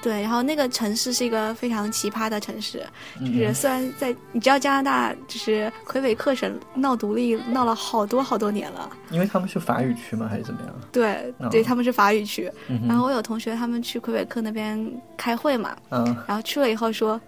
[0.05, 2.85] 嗯对，然后那个城市是一个非常奇葩的城市，
[3.21, 10.27] 嗯就是虽然在你知道加拿大就是魁北克省闹独立闹了好多好多年了，因为他们是法语区吗？
[10.29, 10.75] 还是怎么样？
[10.93, 12.51] 对哦对，他们是法语区。
[12.69, 14.79] 嗯然后我有同学他们去魁北克那边
[15.17, 17.19] 开会嘛，嗯，然后去了以后说，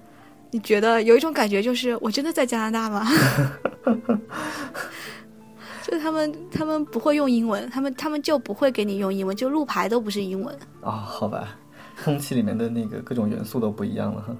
[0.51, 3.07] 你觉得有一种感觉就是我真的在加拿大吗？
[5.83, 10.53] 就是他们他们不会用英文，他们他们就不会给你用英文，就路牌都不是英文。
[10.83, 11.57] 哦，好吧，
[12.05, 14.37] 空气里面的那个各种元素都不一样了哈。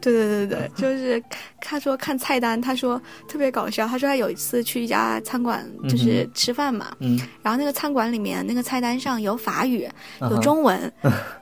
[0.00, 1.22] 对对对对， 就是
[1.60, 3.86] 他说看菜单，他说特别搞笑。
[3.86, 9.88] 他说他有一次去一家餐馆，就是吃饭嘛，嗯，然后那个餐馆里面那个菜单上有法语、
[10.22, 10.92] 有中文、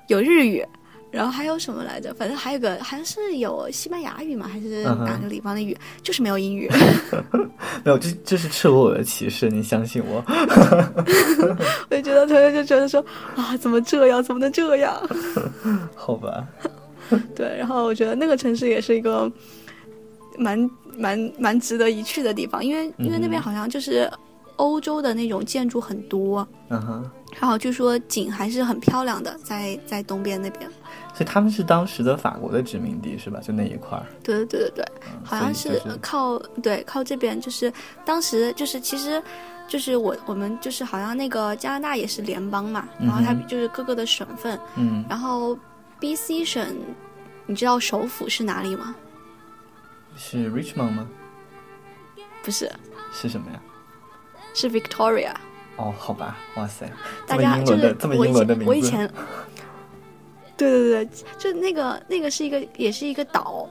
[0.08, 0.62] 有日语，
[1.10, 2.14] 然后还有什么来着？
[2.14, 5.76] 反正还有个好像是有西班牙语嘛，还是哪个地方的语？
[6.02, 6.70] 就是没有英语。
[7.84, 10.22] 没有，这这是赤裸裸的歧视，你相信我。
[11.90, 14.22] 我就觉得同学就觉得说啊，怎么这样？
[14.22, 14.94] 怎么能这样？
[15.96, 16.46] 好吧，
[17.34, 19.30] 对，然后我觉得那个城市也是一个
[20.38, 24.08] 蛮蛮蛮值得一去的地方，因为因为那边好像就是
[24.56, 30.70] 欧洲的那种建筑很多，嗯哼，然后据说景还是很漂亮的，在在东边那边。
[31.20, 33.38] 所以他们是当时的法国的殖民地是吧？
[33.42, 37.70] 就那一块儿，对对对对对，嗯好像是靠对靠这边，就是
[38.06, 39.22] 当时就是其实。
[39.68, 45.56] 就是我我们就是好像那个加拿大也是联邦嘛，然后它就是各个的省份，嗯，然后
[46.00, 46.74] B C 省，
[47.46, 48.96] 你知道首府是哪里吗？
[50.16, 51.08] 是 Richmond 吗？
[52.42, 52.68] 不是，
[53.12, 53.60] 是什么呀？
[54.54, 55.34] 是 Victoria。
[55.76, 56.90] 哦，好吧，哇塞，
[57.24, 59.08] 大这么英家就是伦的这么英伦的名字，我以前，
[60.60, 61.08] 对对对，
[61.38, 63.66] 就那个那个是一个也是一个岛，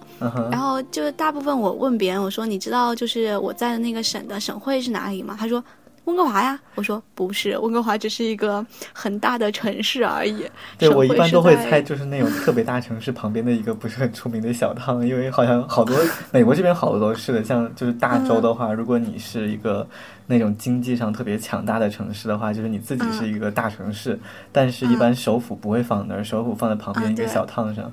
[0.51, 5.37] 然后就是大部分我问别人，我说你知道就是我在的那个省的省会是哪里吗？
[5.39, 5.63] 他说
[6.09, 6.59] 温哥华呀。
[6.75, 10.45] 我说不是，温哥华只是一个很大的城市而已。
[10.77, 15.95] 对我一般都会猜，就是那种特别大城市旁边的一个不是很出名的小汤，因为好像好多
[16.31, 17.43] 美国这边好多都是的。
[17.43, 19.87] 像就是大洲的话，如果你是一个
[20.27, 24.17] 那种经济上特别强大的城市的话，就是你自己是一个大城市，
[24.51, 27.91] 但是一般首府不会放那儿，首府放在旁边一个小烫上。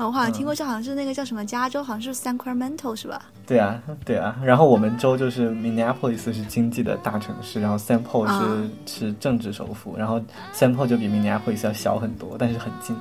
[0.00, 3.26] 啊，我好像听过，这好像是那个叫什么加州，好像是 Sacramento 是吧？
[3.46, 4.34] 对啊，对啊。
[4.42, 10.18] 然后我们州就是 Minneapolis 是经济的大城市，然后 Saint Paul 是、啊是政治首府，然后
[10.54, 12.96] Saint Paul 就比 Minneapolis 要小很多，但是很近。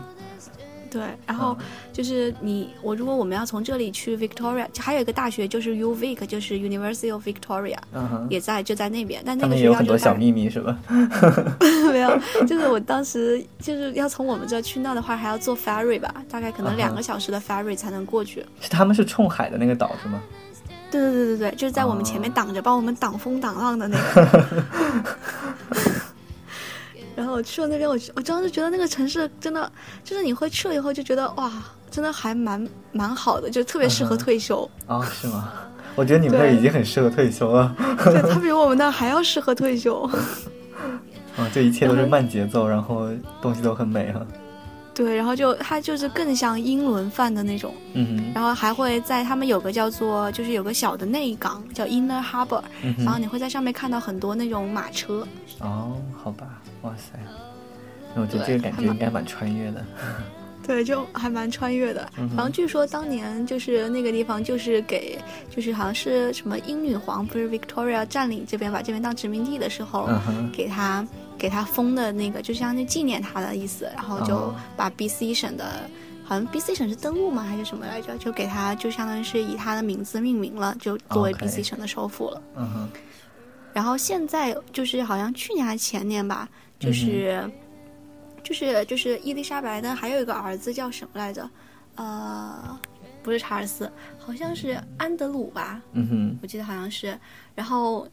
[0.89, 10.77] 对，然后嗯就是你我如果我们要从这里去 Victoria，还有一个大学就是 UVic，就是 University of Victoria，嗯哼，也在就在那边，但那个学校就是大很多小秘密是吧？
[11.91, 18.45] 没有，就是我当时就是要从我们这去那的话，还要坐 ferry 吧，大概可能两个小时的 ferry 才能过去。
[18.61, 20.21] 是他们是冲海的那个岛是吗？
[20.91, 24.65] 对对对对对，就是在我们前面哦挡着，帮我们挡风挡浪的那个。
[27.19, 29.69] 然后我去了那边，我我当时觉得那个城市真的，
[30.05, 31.51] 就是你会去了以后就觉得哇，
[31.91, 34.69] 真的还蛮蛮好的，就特别适合退休。
[34.87, 35.51] 哦，是吗？
[35.95, 37.75] 我觉得你们那已经很适合退休了。
[38.05, 40.09] 对，它比我们那还要适合退休。
[41.37, 43.09] 嗯， 这一切都是慢节奏，然后
[43.41, 44.25] 东西都很美哈。
[44.93, 47.73] 对，然后就它就是更像英伦范的那种。
[47.93, 55.27] 嗯然后还会在他们有个叫做，就是有个小的内港叫 Inner Harbor，、嗯，然后你会在上面看到很多那种马车。
[55.59, 57.19] 哦，好吧，哇塞，
[58.15, 59.85] 那我觉得这个感觉应该蛮穿越的。
[60.65, 62.07] 对，就还蛮穿越的。
[62.17, 65.17] 嗯哼然后据说当年就是那个地方就是给，
[65.49, 71.05] 就是好像是什么英女皇不是 Victoria 占领这边，把这边当殖民地的时候，嗯，给他
[71.39, 73.89] 给他封的那个，就相当于纪念他的意思。
[73.95, 75.89] 然后就哦把 BC 省的。
[76.23, 77.41] 好像 BC 省是登陆吗？
[77.41, 78.15] 还是什么来着？
[78.19, 82.41] 就给他，就相当于是以他的名字命名了，就作为 BC 省的首府了。
[82.55, 82.89] 嗯哼，
[83.73, 86.47] 然后现在就是好像去年还是前年吧，
[86.79, 87.51] 就是、
[88.41, 91.47] 就是就是伊丽莎白的还有一个儿子叫什么来着？
[91.95, 92.79] 呃，
[93.21, 97.17] 不是查尔斯，好像是安德鲁吧，嗯哼，我记得好像是。
[97.53, 98.07] 然后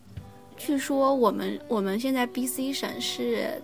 [0.57, 3.63] 据说我们我们现在 BC 省是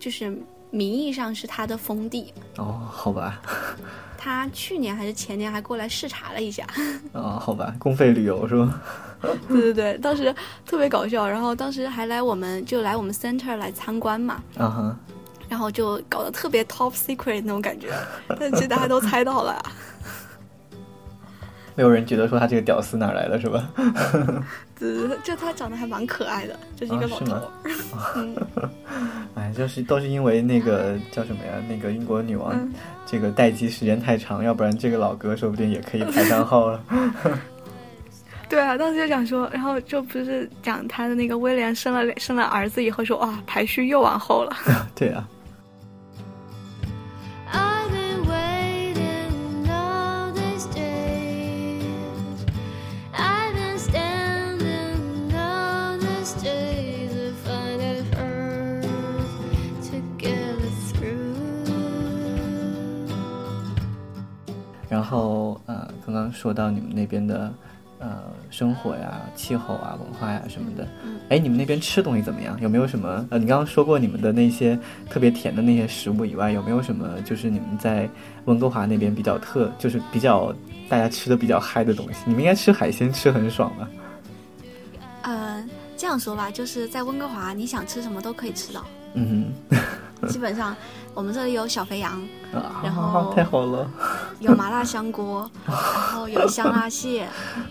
[0.00, 0.36] 就是
[0.70, 2.34] 名义上是他的封地。
[2.56, 3.40] 哦，好吧，
[4.18, 6.66] 他去年还是前年还过来视察了一下，
[7.12, 8.82] 哦，好吧，公费旅游是吧？
[9.48, 10.34] 对 对对，当时
[10.66, 11.28] 特别搞笑。
[11.28, 14.96] 然后当时还来我们就来我们 center 来参观嘛，啊哈，
[15.48, 17.88] 然后就搞得特别 top secret 那种感觉，
[18.38, 19.62] 但其实大家都猜到了啊。
[21.76, 23.70] 没有人觉得说他这个屌丝哪儿来的是吧？
[24.78, 27.50] 对，就他长得还蛮可爱的，就是一个老头
[29.34, 31.52] 哎，就是都是因为那个叫什么呀？
[31.68, 32.72] 那个英国女王、嗯
[33.06, 36.80] 这个待机时间太长，要不然这个老哥说不定也可以排上号了。
[38.50, 44.56] 对啊，当时就想说，然后就不是讲他的那个威廉生了生了儿子以后说哇排序又往后了。
[44.96, 45.28] 对啊
[47.52, 51.84] ，I've been waiting all these days.
[53.14, 59.30] I've been standing all these days to find a earth
[59.90, 60.58] to get
[60.92, 61.36] through.
[64.88, 67.54] 然后呃，刚刚说到你们那边的
[68.00, 70.88] 呃生活呀、气候啊、文化呀什么的，
[71.28, 72.58] 哎，你们那边吃东西怎么样？
[72.60, 74.76] 有没有什么呃，你刚刚说过你们的那些
[75.08, 78.08] 特别甜的那些食物以外，有没有什么就是你们在
[78.46, 80.52] 温哥华那边比较特，就是比较
[80.88, 82.20] 大家吃的比较嗨的东西？
[82.24, 83.88] 你们应该吃海鲜吃很爽吧？
[85.22, 85.64] 呃，
[85.96, 88.84] 这样说吧，就是在温哥华，你想吃什么都可以吃到。
[89.14, 89.52] 嗯
[90.28, 90.76] 基本上，
[91.14, 92.12] 我们这里有小肥羊，
[92.54, 93.88] 啊，然后太好了，
[94.38, 97.26] 有麻辣香锅， 然后有香辣蟹，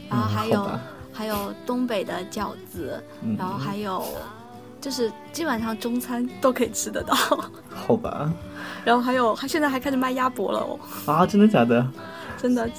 [0.10, 0.70] 然后还有、
[1.14, 4.04] 还有东北的饺子，嗯，然后还有
[4.82, 7.16] 就是基本上中餐都可以吃得到。
[7.88, 8.32] 好吧，
[8.84, 10.80] 然后还有，还现在还开始卖鸭脖了哦，
[11.12, 11.86] 啊，真的假的？
[12.38, 12.70] 真的。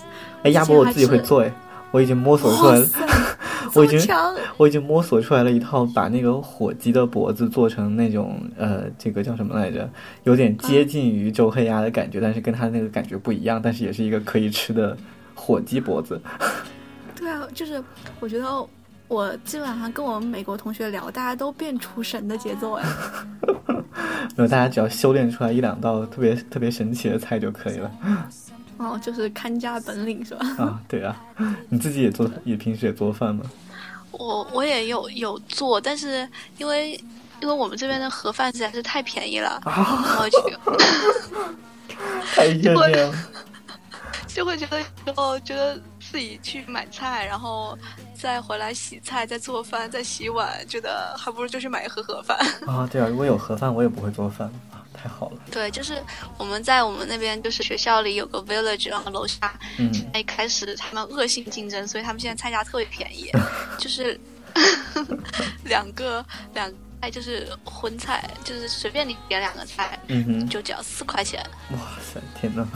[0.43, 1.53] 哎，鸭脖我自己会做，哎，
[1.93, 2.86] 我已经摸索出来了。
[3.72, 4.01] 我已经！
[4.57, 9.88] 我已经摸索出来了一套把那个火鸡的脖子做成那种呃，这个叫什么来着？
[10.24, 14.97] 有点接近于周黑鸭的感觉，但是跟它那个感觉不一样，但是也是一个可以吃的
[15.36, 16.20] 火鸡脖子。
[17.14, 17.80] 对啊，就是
[18.18, 18.45] 我觉得
[19.07, 22.84] 我基本上跟我们美国同学聊，大家都变出神的节奏哎。
[24.34, 27.91] 然后大家只要修炼出来一两道特别特别神奇的菜就可以了
[28.81, 30.47] 哦，就是看家本领是吧？
[30.59, 30.81] 啊！
[30.89, 31.14] 对啊，
[31.68, 33.45] 你自己也做，也平时也做饭吗？
[34.12, 36.26] 我我也有有做，但是
[36.59, 36.93] 因为
[37.41, 40.39] 因为我们这边的盒饭实在是太便宜了，然后就
[42.35, 43.12] 太便宜了。
[44.26, 44.81] 就会觉得
[45.16, 47.76] 哦，觉得自己去买菜，然后
[48.14, 52.39] 再回来洗菜、再做饭、再洗碗，觉得还不如就去买一盒盒饭。
[52.64, 55.36] 啊，对啊，如果有盒饭，我也不会做饭啊，太好了。
[55.51, 56.03] 对，就是
[56.36, 63.30] 我们在我们那边，就是学校里有个 village，然后楼下，嗯，一开始他们恶性竞争，所以他们现在菜价特别便宜，
[63.78, 64.18] 就是
[65.64, 66.24] 两个
[66.55, 66.70] 两
[67.01, 71.42] 菜就是荤菜，就是随便你点两个菜，嗯哼，就只要四块钱。
[71.72, 72.66] 哇塞，天呐，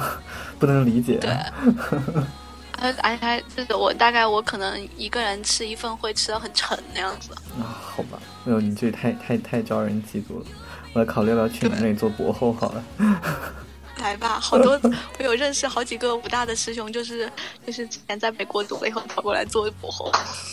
[0.58, 1.18] 不能理解。
[1.18, 1.30] 对，
[2.80, 7.32] 而而且还就是我大概我可能一个人吃一份会吃的很沉那样子。
[7.60, 10.46] 啊，好吧，没有你这太太太招人嫉妒了。
[10.95, 12.84] 我来考虑要不要去你那里做博后好了。
[13.99, 14.78] 来吧，好多
[15.18, 17.30] 我有认识好几个武大的师兄，就是
[17.66, 20.11] 就是之前在美国读了以后跑过来做博后。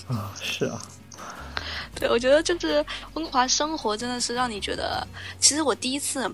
[0.07, 0.81] 啊，是啊。
[1.93, 2.83] 对，我觉得就是
[3.15, 5.05] 温哥华生活真的是让你觉得，
[5.39, 6.31] 其实我第一次，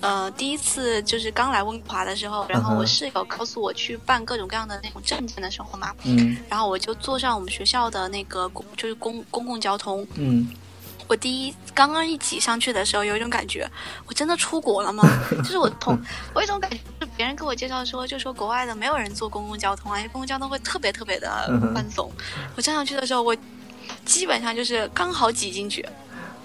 [0.00, 10.46] 呃，第一次就是刚来温哥华的时候，然后我室友告诉我去办各种各样的那种证件的时候嘛，嗯，然后我就坐上我们学校的那个公就是公公共交通，嗯，
[11.08, 13.68] 我第一刚刚一挤上去的时候，有一种感觉，
[14.06, 15.02] 我真的出国了吗？
[15.38, 15.98] 就是我同
[16.34, 22.10] 我有一种感觉，就是别人给我介绍说，就说国外的没有人坐公共交通啊，因为公共交通会特别特别的宽松。
[22.54, 23.36] 我站上去的时候，我。
[24.04, 25.82] 基本上就是刚好挤进去，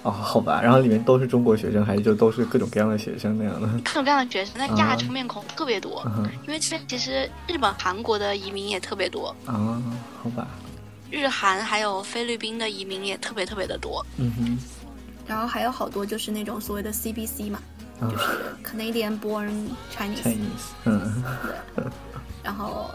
[0.02, 3.68] 哦，好吧，然后里面都是中国学生，还是就都是各种各样的学生那样的？
[3.84, 6.02] 各种各样的学生，那亚洲面孔特别多，
[6.46, 9.78] 因为这边其实日本、韩国的移民也特别多啊，
[10.22, 10.46] 好吧，
[11.14, 14.58] 日韩还有菲律宾的移民也特别特别的多，嗯哼，
[15.26, 17.60] 然后还有好多就是那种所谓的 CBC 嘛，
[18.00, 18.24] 就是
[18.64, 20.42] Canadian Born Chinese，
[20.84, 21.22] 嗯，
[21.76, 21.84] 对，
[22.42, 22.90] 然后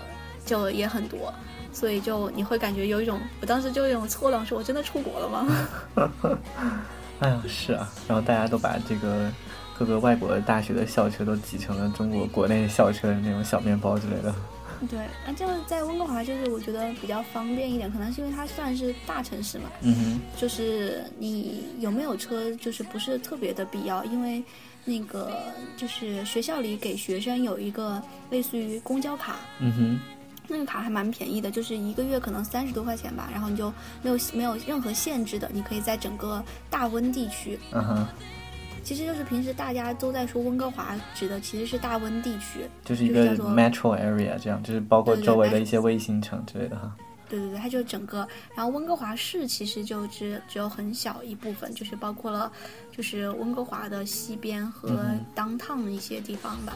[0.46, 1.34] 就也很多。
[1.72, 5.48] 所以就你会感觉有一种，我当时就有一种错乱，说我真的出国了吗？
[7.22, 9.32] 哎呀，是啊，然后大家都把这个
[9.78, 14.34] 各个外国的大学的校车都挤成了中国国内校车的那种小面包之类的。
[14.88, 19.66] 对，那就是在温哥华，就是我觉得比较方便一点，可能是因为它算是大城市嘛。
[19.82, 20.20] 嗯哼。
[20.38, 24.42] 就是你有没有车，就是不是特别的必要，因为
[24.86, 25.42] 那个
[25.76, 29.36] 就是学校里给学生有一个类似于公交卡。
[29.60, 30.00] 嗯哼。
[30.52, 33.72] 那个卡还蛮便宜的，就是一个月可能三十多块钱吧，然后你就
[34.02, 37.60] 没有没有任何限制的，你可以在整个大温地区。
[37.72, 38.08] 嗯哼。
[38.90, 46.92] 其实就是平时大家都在说温哥华，指的其实是大温地区，就是一个 metro area，这样就是包括周围的一些卫星城之类的哈。
[47.30, 52.52] 对对对，它就整个，然后温哥华市其实就只只有很小一部分，就是包括了
[52.92, 56.74] 就是温哥华的西边和 downtown 一些地方吧。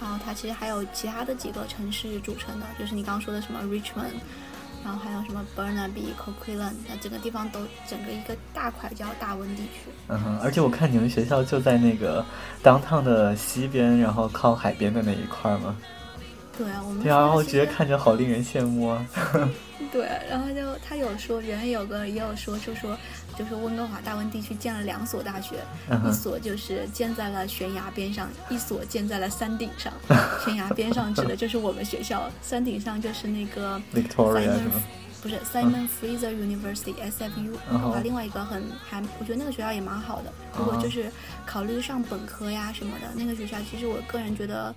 [0.00, 4.18] 然后它其实还有其他的几个城市组成的，就是你刚刚说的什么 Richmond，
[4.84, 9.90] 然后还有什么 Burnaby、Coquitlam，那整个地方都整个一个大块叫大温地区。
[10.08, 12.24] 嗯哼，而且我看你们学校就在那个
[12.62, 15.76] downtown 的西边，然后靠海边的那一块嘛。
[16.56, 19.04] 对啊，我们对啊，然后直接看着好令人羡慕啊。
[19.96, 22.94] 对，然后就他有说，原来有个也有说，就说
[23.34, 25.56] 就是温哥华大温地区建了两所大学，
[26.06, 29.90] 一所就是建在了悬崖边上，一所建在了山顶上。
[30.44, 34.58] 悬崖边上指的就是我们学校，山顶上就是那个 Victoria？
[35.22, 40.30] 不是 Simon Fraser University SFU，然后另外一个很还，我觉得那个学校也蛮好的。
[40.58, 41.10] 如果就是
[41.46, 44.74] 考虑上本科呀什么的，那个学校其实我个人觉得。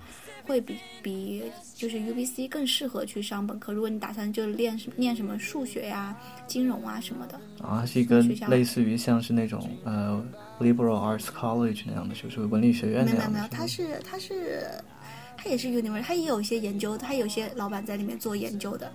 [0.50, 1.44] 会比比
[1.76, 3.72] 就是 U B C 更适合去上本科。
[3.72, 6.16] 如果你打算就练念什么数学呀、
[6.48, 10.20] 金融啊什么的啊，是一个类似于像是那种呃
[10.58, 13.30] Liberal Arts College 那样的，就是文理学院那样的。
[13.30, 14.66] 没有没有，它是它是
[15.36, 18.90] 它也是 University，它也有一些研究，它有些老板在里面做研究的，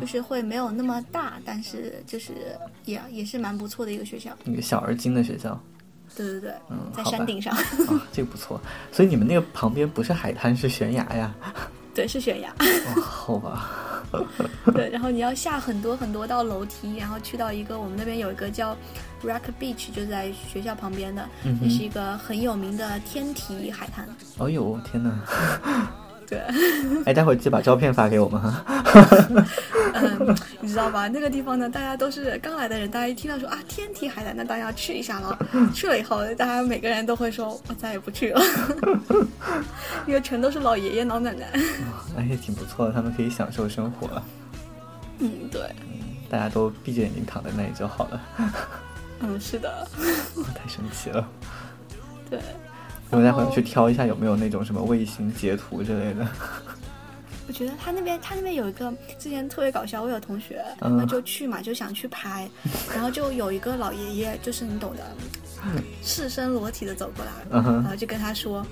[0.00, 5.60] 就是会没有那么大，但是就是也也是蛮不错的一个学校，一个小而精的学校。
[6.16, 7.62] 对对对，嗯，在山顶上，啊，
[8.12, 8.60] 这个不错。
[8.92, 11.34] 所以你们那个旁边不是海滩，是悬崖呀？
[11.94, 12.54] 对，是悬崖。
[13.02, 13.70] 好吧。
[14.74, 18.76] 对，然后你要下很多很多道楼梯，然后去到一个我们那边有一个叫
[19.22, 21.24] Rock Beach，就在学校旁边的，
[21.62, 24.08] 也是一个很有名的天体海滩。
[24.38, 25.10] 哦呦，天哪！
[26.30, 26.38] 对，
[27.06, 28.64] 哎，待会儿记得把照片发给我们哈。
[29.92, 31.08] 嗯，你知道吧？
[31.08, 35.36] 那个地方呢，大家都是刚来的人，大家一听到说啊天体海滩，那大家要去一下了。
[35.74, 38.40] 去了以后，大家每个人都会说，我再也不去了，
[40.06, 41.50] 因为全都是老爷爷老奶奶。
[42.16, 44.22] 哎，也挺不错的，他们可以享受生活。
[45.18, 45.62] 嗯，对。
[45.82, 45.98] 嗯，
[46.30, 48.20] 大家都闭着眼睛躺在那里就好了。
[49.20, 49.88] 嗯，是的。
[50.54, 51.28] 太神奇了。
[52.30, 52.38] 对。
[53.10, 56.26] 我待会儿去挑一下有没有那种什么卫星截图之类的。
[57.48, 62.48] 我觉得他那边他那边有一个之前特别搞笑，我有同学他们就去嘛，就想去拍，
[62.94, 65.02] 然后就有一个老爷爷，就是你懂的，
[66.04, 68.64] 赤身裸体的走过来，然后就跟他说：“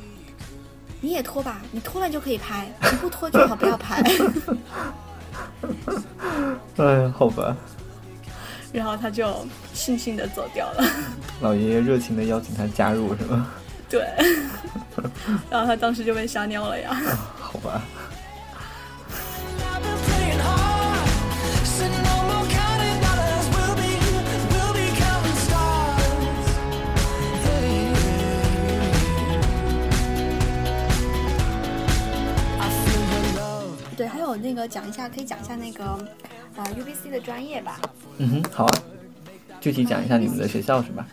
[1.02, 4.00] 你也脱吧，你脱了就可以拍，你不脱最好不要拍。
[6.78, 7.56] ”哎，好吧。
[8.72, 9.26] 然后他就
[9.74, 10.84] 悻悻的走掉了。
[11.40, 13.50] 老爷爷热情的邀请他加入，是吗？
[13.88, 14.06] 对。
[15.50, 16.94] 然后他当时就被吓尿了呀。
[17.38, 17.82] 好吧。
[33.96, 35.84] 对，还有那个讲一下，可以讲一下那个
[36.54, 37.80] 呃 UBC 的专业吧。
[38.18, 38.78] 嗯哼，好啊，
[39.60, 41.04] 具体讲一下你们的学校是吧？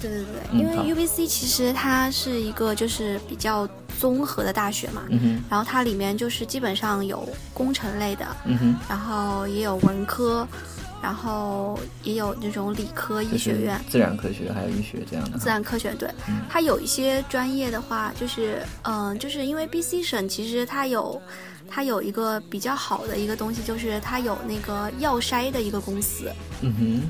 [0.00, 3.68] 对对对，因为 UBC 其实它是一个就是比较
[3.98, 10.46] 综合的大学嘛，嗯，然后它里面就是基本上有工程类的，嗯，然后也有文科，
[11.02, 15.38] 然后也有那种理科医学院，自然科学还有医学这样的。
[15.38, 16.08] 自然科学对，
[16.48, 21.20] 它有一些专业的话，就是嗯，就是因为 BC 省其实它有。
[21.74, 26.30] 它有一个比较好的一个东西，就是它有那个药筛的一个公司，
[26.60, 27.02] 嗯哼，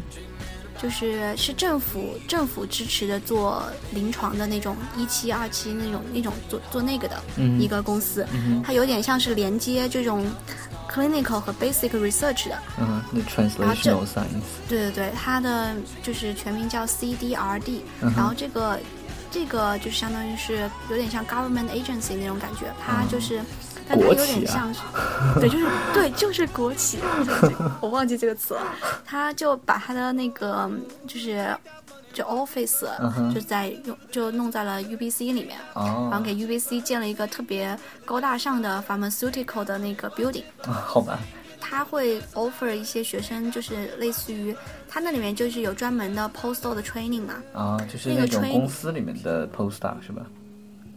[0.82, 3.62] 就是是政府政府支持的做
[3.92, 7.22] 临床的那种一期二期那种那种做做那个的
[7.58, 8.26] 一个公司，
[8.64, 10.26] 它有点像是连接这种
[10.90, 15.72] clinical 和 basic research 的，嗯，那 translational science，对对对，它的
[16.02, 18.78] 就是全名叫 CDRD，然后这个
[19.30, 23.40] 这个就是相当于是有点像 government agency 那种感觉，它就是。
[23.88, 24.80] 但它有点像是，
[25.40, 26.98] 对，就是对，就是国企，
[27.80, 28.62] 我忘记这个词了。
[29.04, 30.70] 他就把他的那个
[31.06, 31.54] 就是
[32.12, 32.84] 就 office
[33.34, 40.44] 就在用就弄在了 UBC 里面，然后给 UBC 建了一个特别高大上的 pharmaceutical 的那个 building。
[40.62, 41.18] 好吧。
[41.64, 44.54] 他会 offer 一些学生，就是类似于
[44.88, 47.34] 他那里面就是有专门的 postal 的 training 嘛。
[47.54, 50.26] 啊，就是那种公司里面的 postal 是吧？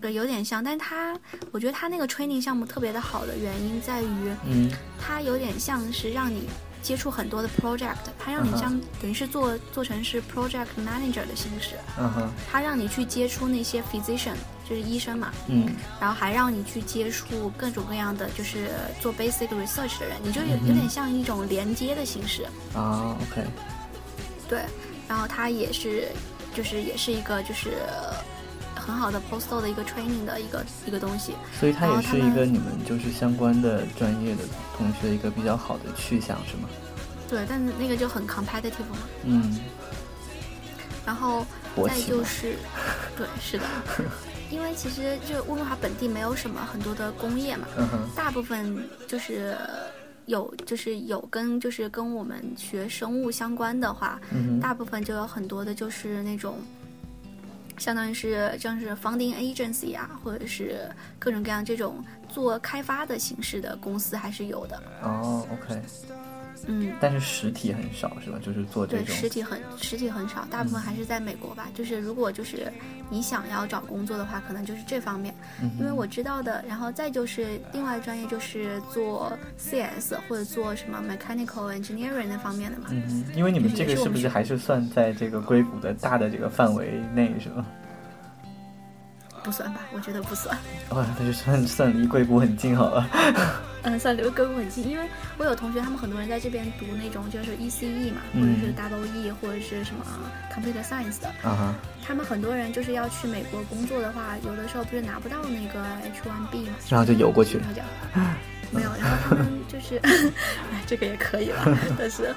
[0.05, 1.17] 对，有点像，但是他，
[1.51, 6.47] 我觉得他那个 training 项目特别的好的原因在于，嗯，他有点像是让你
[6.79, 14.35] 接触很多的 project，他让你像等于是做做成是 project manager 的形式，嗯哼，他让你去接触那些 physician，
[14.69, 18.69] 就是医生嘛，嗯，然后还让你去接触各种各样的就是
[19.01, 22.43] 做 basic research 的人，你就有有点像一种连接的形式。
[22.75, 23.43] 啊，OK，
[24.47, 24.61] 对，
[25.07, 26.09] 然后他也是，
[26.53, 27.71] 就是也是一个就是。
[28.85, 34.43] 很好的 postal 的一个 training 的一个一个东西，所以它也是一个你们就是相关的专业的
[34.77, 36.69] 同学一个比较好的去向，是吗？
[37.27, 38.97] 对，但是那个就很 competitive 嘛。
[39.23, 39.57] 嗯。
[41.05, 41.45] 然后
[41.87, 42.55] 再就是，
[43.17, 43.63] 对，是的，
[44.51, 47.67] 因为其实就温哥华本地没有什么很多的工业嘛，
[48.15, 48.77] 大部分
[49.07, 49.55] 就是
[50.25, 54.19] 有就是有跟就是跟我们学生物相关的话，
[54.61, 56.57] 大部分就有很多的就是那种。
[57.77, 64.81] 相当于是像是 funding agency 啊，或者是各种各样这种做开发的形式的公司还是有的。
[65.01, 65.81] 哦，OK。
[66.67, 68.39] 嗯，但是实体很少是吧？
[68.41, 69.05] 就是做这种。
[69.05, 71.67] 对，实体很实体很少，大部分还是在美国吧。
[71.73, 72.71] 就是如果就是
[73.09, 75.33] 你想要找工作的话，可能就是这方面。
[75.61, 75.71] 嗯。
[75.79, 82.87] 因为我知道的，然后再就是另外专业就是做 CS 或者做什么 mechanical engineering 那方面的嘛。
[82.89, 83.25] 嗯。
[83.35, 87.65] 因为你们这个是不是还是算在这个硅谷的大的这个范围内是吗？
[89.45, 90.57] 不算吧，我觉得不算。
[90.89, 93.07] 哇， 那就算算离硅谷很近好了。
[93.87, 100.03] 嗯，算离硅谷很近，因为我有同学，他们很多人在这边读那种就是 ECE 嘛，或者是 Double E 或者是什么
[100.51, 101.27] Computer Science 的。
[101.43, 101.75] 啊哈。
[102.03, 107.59] 他们很多人就是要去美国工作的话，有的时候不是拿不到那个 H1B 嘛，然后就游过去。
[108.71, 112.33] 没有，然后他们就是， 哎，这个也可以了，但是。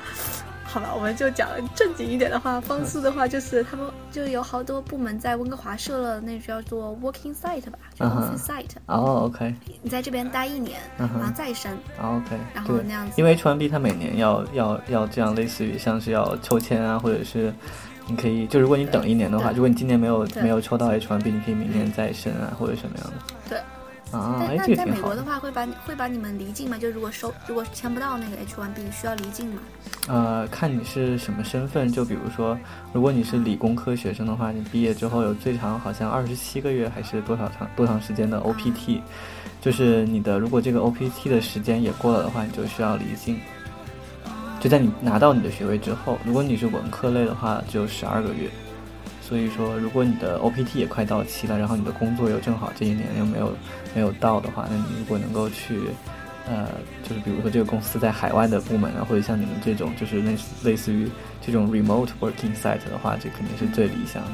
[0.70, 2.60] 好吧，我们就讲正经一点的话。
[2.60, 8.76] 方式的话，就是他们就有好多部门在温哥华设了那叫做 working site 吧，叫 office site。
[8.84, 9.54] 哦，OK。
[9.82, 11.72] 你在这边待一年，然后再升。
[12.02, 12.36] OK。
[12.52, 13.14] 然后那样子。
[13.16, 17.50] 因为 H1B 它每年要要要这样，类似于像是要抽签啊，或者是
[18.06, 23.12] 你可以，就如果你等一年的话，如果你今年没有没有抽到 H1B，你可以明年再升啊，或者什么样的。
[23.48, 23.58] 对。
[24.10, 26.78] 啊，那那在美国的话，会把会把你们离境吗？
[26.78, 29.60] 就如果收如果签不到那个 H1B，需要离境吗？
[30.08, 31.92] 呃，看你是什么身份。
[31.92, 32.58] 就比如说，
[32.94, 39.02] 如果你是理工科学生的话，你毕业之后有最长好像二十七个月还是多少长多长时间的 OPT，
[39.60, 43.38] 就是你的如果这个 OPT 的时间也过了的话，你就需要离境。
[44.58, 48.48] 就在你拿到你的学位之后，如果你是文科类的话，只有十二个月。
[49.28, 53.54] 所以说，如果你的 OPT 也快到期了，然后你的工作又正好这一年又没有
[53.94, 55.78] 没有到的话，那你如果能够去，
[56.48, 56.66] 呃，
[57.02, 61.10] 就是比如说这个公司在海外的部门啊，或者像你们这种就是类似类似于
[61.42, 64.32] 这种 remote working site 的话，这肯定是最理想的。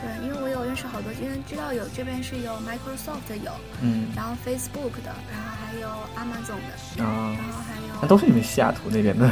[0.00, 3.50] 对，因为我有认识好多，因为知道有这边是有 Microsoft 的有，
[3.82, 4.08] 嗯。
[4.16, 9.30] 然后 Facebook 的，然后还有 Amazon 的，啊然，后还有那都是你们西雅图那边的，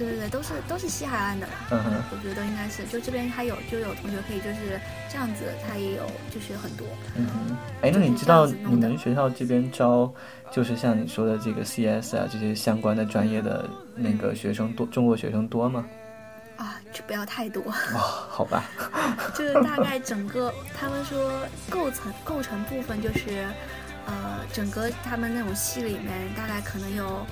[0.00, 1.52] 对对对，都是都是西海岸的啦。
[1.70, 4.80] 嗯哼，我觉得应该是，就这边还有就有同学可以就是
[5.10, 6.86] 这样子，他也有就是很多。
[7.16, 7.56] 嗯哼。
[7.82, 10.12] 哎，那你知道你们学校这边招，
[10.50, 15.84] 就是像你说的这个 CS 啊这些相关的专业的那个学生多，中国学生多吗？
[16.56, 18.64] 啊，就不要太多，哦，好吧，
[19.34, 21.32] 就是大概整个他们说
[21.70, 23.46] 构成构成部分就是，
[24.06, 27.24] 呃，整个他们那种系里面大概可能有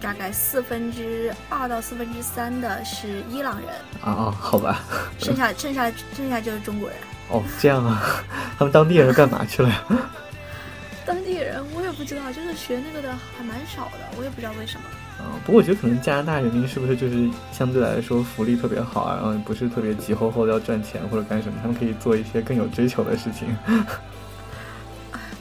[0.00, 3.68] 大概四分之二到四分之三的是伊朗人，
[4.02, 4.80] 啊啊，好吧，
[5.18, 6.98] 剩下剩下剩下就是中国人。
[7.30, 8.02] 哦，这样啊，
[8.58, 9.84] 他们当地人干嘛去了呀？
[11.06, 14.86] 当地人我也不知道，就是学那个的还蛮少的，我也不知道为什么。
[15.18, 23.54] 啊，不过我觉得可能加拿大人民是不是就是相对来说福利特别好啊，然后不是特别急吼吼的要赚钱或者干什么，他们可以做一些更有追求的事情。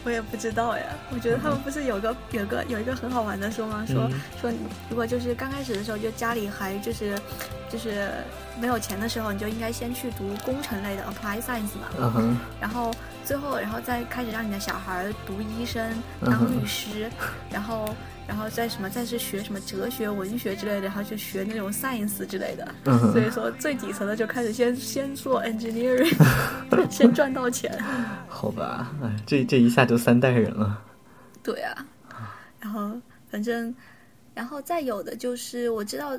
[0.03, 0.83] 我也不知道呀，
[1.13, 3.83] 我觉得他们不是有个有个有一个很好玩的说吗？
[3.87, 4.57] 说、嗯说你
[4.89, 7.17] 如果就是刚开始的时候，就家里还就是
[7.69, 8.09] 就是
[8.59, 12.93] 没有钱的时候，你就应该先去读工程类的 apply science 嘛，嗯，然后
[13.23, 15.89] 最后然后再开始让你的小孩读医生、
[16.21, 17.09] 嗯当律师，
[17.49, 17.87] 然后
[18.27, 22.73] 然后再什么再是学什么哲学、文学之类的，然后就学那种 science 之类的。
[22.85, 26.09] 嗯所以说最底层的就开始先先做 engineering，
[26.89, 27.77] 先赚到钱。
[28.27, 30.81] 好吧，哎，这这一下就三代人了。
[31.43, 31.85] 对啊，
[32.59, 32.91] 然后
[33.29, 33.73] 反正，
[34.33, 36.17] 然后再有的就是我知道，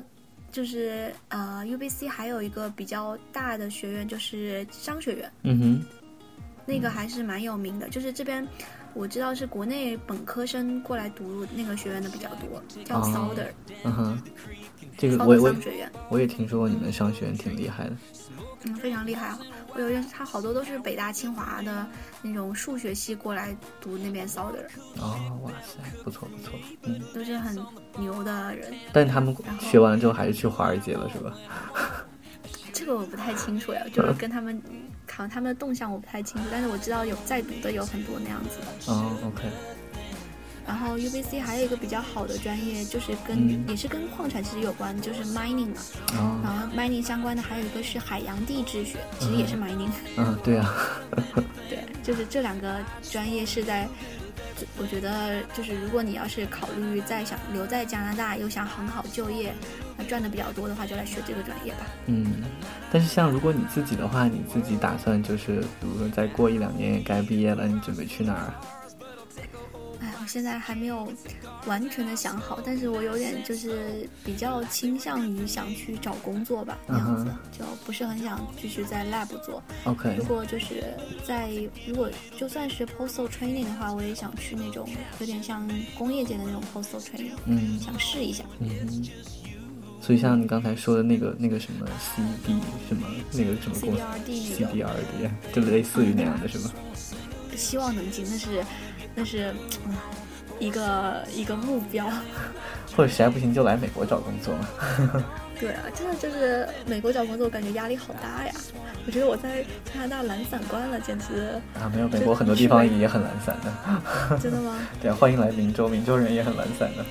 [0.51, 5.85] 就是呃，UBC 还有一个比较大的学院就是商学院，嗯哼，
[6.65, 7.87] 那个还是蛮有名的。
[7.89, 8.45] 就是这边
[8.93, 13.03] 我知道是国内本科生过来读那个学院的比较多，叫哦
[13.35, 13.47] Sauder，、
[13.83, 14.17] 嗯哼，
[14.97, 17.95] 这个我 Sauder 我商学院，我也听说过你们商学院挺厉害的。
[18.63, 19.35] 嗯，非常厉害。
[19.75, 21.85] 我有认识他好多都是北大、清华的
[22.21, 24.65] 那种数学系过来读那边 Sauder，
[24.97, 27.61] 哦，哇塞，不错不错，嗯，都是很
[27.99, 28.73] 牛的人。
[28.93, 31.35] 但他们学完了之后还是去华尔街了，是吧？
[32.75, 34.61] 这个我不太清楚呀，就是跟他们
[35.07, 38.91] 可能他们的动向我不太清楚，但是我知道有在读的有很多那样子的。
[38.91, 39.43] 哦，OK，
[40.67, 45.81] 然后 UBC 还有一个比较好的专业，就是跟、嗯也是跟矿产其实有关，就是 mining 嘛。
[46.11, 49.89] 然哦，后 mining 相关的还有一个是海洋地质学，其实也是 mining。
[50.17, 50.73] 嗯，对啊，
[51.69, 53.87] 对，就是这两个专业是在，
[54.77, 59.53] 我觉得就是如果你要是考虑在想留在加拿大又想很好就业，
[59.97, 61.87] 那赚的比较多的话，就来学这个专业吧。
[62.07, 62.33] 嗯，
[62.91, 68.53] 但是像如果你自己的话，你自己打算就是，比如说再过一两年也该毕业了，你准备去哪儿？
[70.25, 71.07] 我现在还没有
[71.67, 79.61] 完全的想好，但是我有点就是比较倾向于想去找工作吧，那样子、嗯就不是很想继续在 lab 做。
[79.83, 80.83] OK，如果就是
[81.23, 81.51] 在
[81.87, 87.79] 如果就算是 postal training 的话，我也想去那种有点像工业界的那种 postal training，嗯。
[87.79, 88.43] 想试一下。
[88.57, 89.05] 嗯，
[90.01, 92.59] 所以像你刚才说的那个那个什么 CD
[92.89, 94.69] 什么那个什么公司？CBRD 那种。
[94.73, 96.71] CBRD，就类似于那样的是吗？
[97.55, 98.61] 希望能进，但是
[99.15, 99.53] 那是、
[99.85, 99.95] 嗯、
[100.59, 102.05] 一个一个目标。
[102.95, 104.67] 或者实在不行就来美国找工作嘛。
[105.59, 108.53] 对啊，真的就是美国找工作，我感觉压力好大呀。
[109.07, 114.37] 我觉得我在加拿大懒散惯了，简直啊，没有，美国很多地方也很懒散的。
[114.37, 114.77] 真的吗？
[115.01, 117.05] 对啊，欢迎来明州，明州人也很懒散的。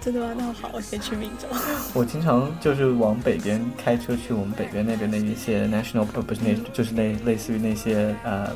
[0.00, 0.34] 真的吗？
[0.36, 1.46] 那好，我先去明州。
[1.94, 8.50] 我经常就是往北边开车去我们北边那边的一些 national 不不是那就是那类似于那些呃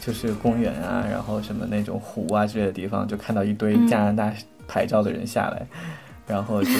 [0.00, 4.32] 就是公园啊，然后什么那种湖啊之类的地方，就看到一堆嗯加拿大
[4.66, 5.66] 牌照的人下来，
[6.26, 6.70] 然后就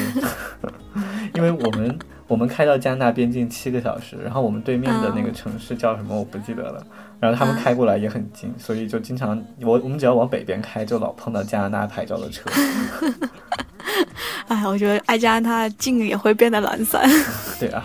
[1.35, 6.85] 因为我们我们开到加拿大边境七个小时，然后我们对面的那个城市叫什么我不记得了，
[7.21, 12.49] 然后他们开过来也很近，所以就经常我我们只要往北边开，就老碰到加拿大牌照的车。
[14.49, 17.09] 哎，我觉得爱加拿大近也会变得懒散。
[17.61, 17.85] 对啊，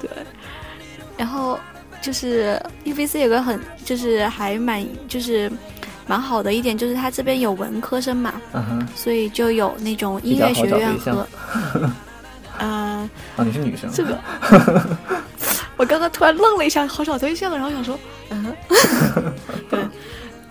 [0.00, 0.10] 对
[1.16, 1.58] 然后
[2.00, 5.50] 就是 UBC 有个很就是还蛮就是
[6.06, 11.26] 蛮好的一点，就是它这边有文科生嘛，嗯，所以就有那种音乐学院和
[12.58, 14.18] 呃哦，你是女生，这个。
[15.76, 17.98] 我刚刚突然愣了一下，好找对象，然后想说，
[18.28, 18.54] 嗯，
[19.70, 19.80] 对，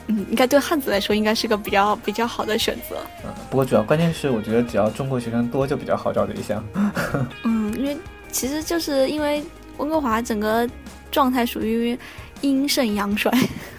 [0.08, 2.96] 嗯，应该对汉子来说应该是个比较比较好的选择。
[3.24, 6.64] 嗯，不过主要关键是，我觉得只要中国学生多，就比较好找对象。
[7.44, 7.96] 嗯，因为
[8.32, 9.44] 其实就是因为
[9.78, 10.68] 温哥华整个
[11.12, 11.98] 状态属于
[12.42, 13.32] 阴盛阳衰，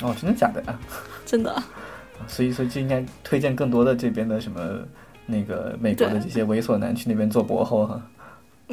[0.03, 0.79] 哦，真的假的啊？
[1.27, 1.63] 真的。
[2.27, 4.61] 所以，所以就应该推荐更多的这边的什么
[5.27, 8.01] 那个美国的这些猥琐男去那边做博后哈。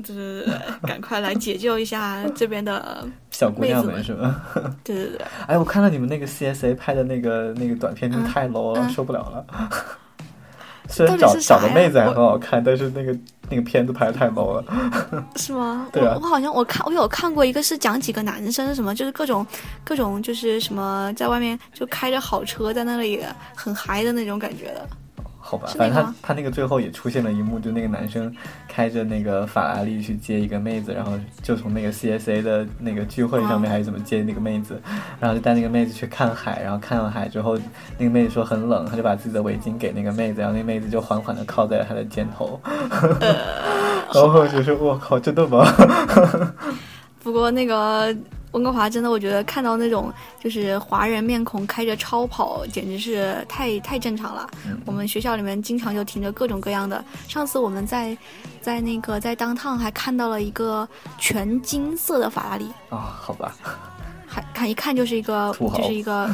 [0.04, 0.48] 就是
[0.84, 4.44] 赶快来解救一下这边的 小姑娘们们是吧？
[4.84, 9.46] 对对对，哎，我看到你们那个 CSA 拍的那个那个短片，真的嗯太 low 了，嗯受不了了。
[10.88, 13.16] 虽然到底找是啥呀找的妹子还很好看，但是那个
[13.50, 14.64] 那个片子拍的太 low 了。
[15.36, 15.88] 是吗？
[15.94, 19.46] 对啊我我好像我看我有看过一个是讲几个男生什么，就是各种
[19.84, 23.24] 各种就是什么在外面就开着好车在那里
[23.56, 24.88] 很嗨的那种感觉的。
[25.50, 28.30] 好吧，反正他他那个最后也出现了一幕，就那个男生
[28.68, 34.78] 开着那个法拉利去接一个妹子，然后就从那个 CSA 的那个聚会上面哦还是怎么接那个妹子，
[35.22, 37.58] 然后就带那个妹子去看海，然后看了海之后，
[37.98, 42.60] 那个妹子说很冷，他就把自己的围巾给那个妹子，然后那个妹子就缓缓的靠在了他的肩头，
[44.14, 45.66] 然后就是我靠，真的吗？
[47.24, 48.14] 不过那个
[48.52, 54.50] 温哥华真的，我觉得看到那种就是华人面孔开着超跑，简直是太太正常了。
[54.66, 57.04] 嗯我们学校里面经常就停着各种各样的。
[57.28, 58.18] 上次我们在
[58.62, 60.88] 在那个在当趟还看到了一个
[61.18, 63.54] 全金色的法拉利，啊、好吧，
[64.26, 66.30] 还看一看就是一个就是一个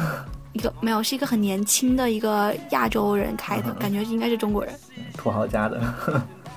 [0.52, 4.72] 一个没有是一个很年轻的一个亚洲人开的，嗯感觉应该是中国人。
[5.16, 5.82] 土豪家的。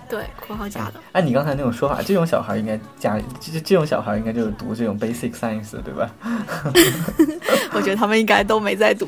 [0.09, 0.93] 对，括号加的。
[1.11, 6.09] 按你刚才那种说法，这种小孩应该家里这这这种小孩应该就是读这种 basic science 对吧？
[7.73, 9.07] 我觉得他们应该都没在读，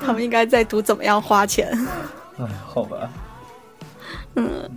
[0.00, 1.72] 他们应该在读怎么样花钱。
[2.38, 3.08] 哎，好吧。
[4.36, 4.68] 嗯，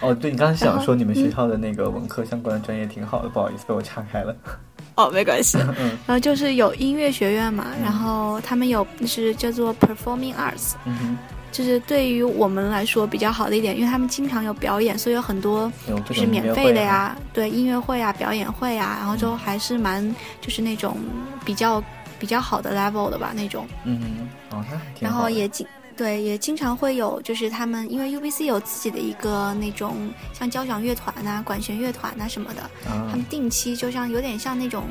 [0.00, 4.34] 哦，对你刚才想说你们学校的那个文科相关的专业挺好的，不好意思被我岔开了。
[4.96, 5.56] 哦，没关系。
[5.78, 11.18] 嗯然后就是有音乐学院嘛，然后他们有就是叫做 performing arts，嗯哼，
[11.52, 15.70] 就是对于我们来说比较好的一点，因为他们经常有表演，所以有很多
[16.04, 16.42] 就是免。
[16.54, 20.02] 费的呀，对音乐会啊、表演会啊，然后就还是蛮
[20.40, 20.96] 就是那种
[21.44, 21.82] 比较
[22.18, 24.64] 比较好的 level 的吧那种，嗯哼，哦，
[24.98, 25.12] 那然。
[25.12, 25.66] 后也经
[26.02, 34.86] 对也经常会有就是他们因为 UBC 有自己的一个那种像交响乐团呐、管弦乐团呐、什么的，他啊们定期就像有点像那种，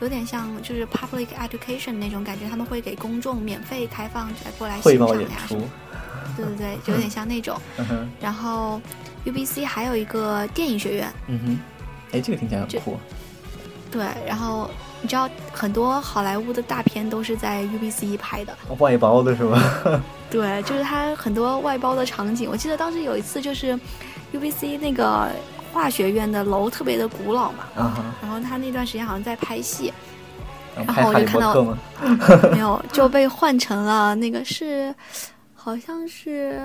[0.00, 5.70] 有点像就是 public education 那种感觉，他们会给公众免费开放来过来欣赏呀什出么，，
[6.36, 7.60] 对对对，就有点像那种。
[7.76, 8.80] 嗯，然后
[9.26, 11.58] UBC 还有一个电影学院，嗯哼，
[12.12, 12.98] 哎，这个听起来很酷。
[13.90, 14.70] 对，然后
[15.04, 19.60] 你知道很多好莱坞的大片都是在 UBC 拍的，外包的是吧？
[20.30, 22.48] 对，就是它很多外包的场景。
[22.50, 23.78] 我记得当时有一次就是
[24.32, 25.28] UBC 那个
[25.74, 27.64] 化学院的楼特别的古老嘛，
[28.22, 29.92] 然后他那段时间好像在拍戏，
[30.74, 31.54] 然然后我就看到？
[32.50, 34.94] 没有，就被换成了那个是，
[35.54, 36.58] 好像是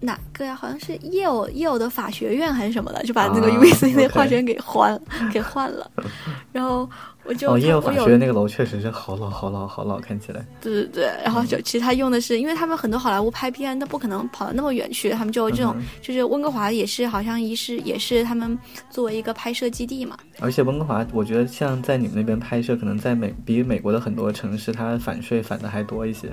[0.00, 0.54] 哪个呀？
[0.54, 5.00] 好像是耶偶耶偶的法学院还是什么的，就把那个啊 UBC 那化学院给换
[5.32, 5.90] 给换了。
[6.52, 6.88] 然后
[7.24, 10.44] 我就哦，耶鲁我有法学院那个楼确实是好老好老好老，看起来。
[10.60, 18.56] 对对对，然后就其实他用的是，因为他们很多好莱坞拍片，他不可能跑到那么远去，他们就这种，嗯就是温哥华也是好像一是也是他们
[18.90, 20.16] 作为一个拍摄基地嘛。
[20.40, 26.30] 而且温哥华，我觉得像在你们那边拍摄，可能在美比美国的很多城市，它反税反的还多一些。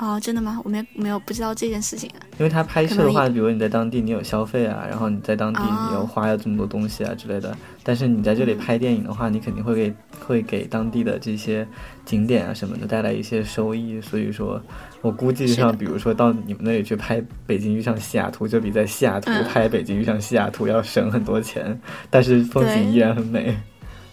[0.00, 0.60] 哦，真的吗？
[0.64, 2.22] 我没没有不知道这件事情啊。
[2.38, 8.58] 因为他拍摄的话，比如你在当地你有消费啊，然后你在当地啊你又花了这么多东西啊之类的，但是你在这里嗯。
[8.58, 11.66] 拍电影的话，你肯定会给会给当地的这些
[12.04, 14.60] 景点啊什么的带来一些收益，所以说，
[15.00, 19.44] 我估计上，比如说到你们那里去拍《北京遇上西雅图》，就比在西雅图嗯。
[19.44, 23.56] 拍《北京遇上西雅图》要省很多钱，但是风景依然很美。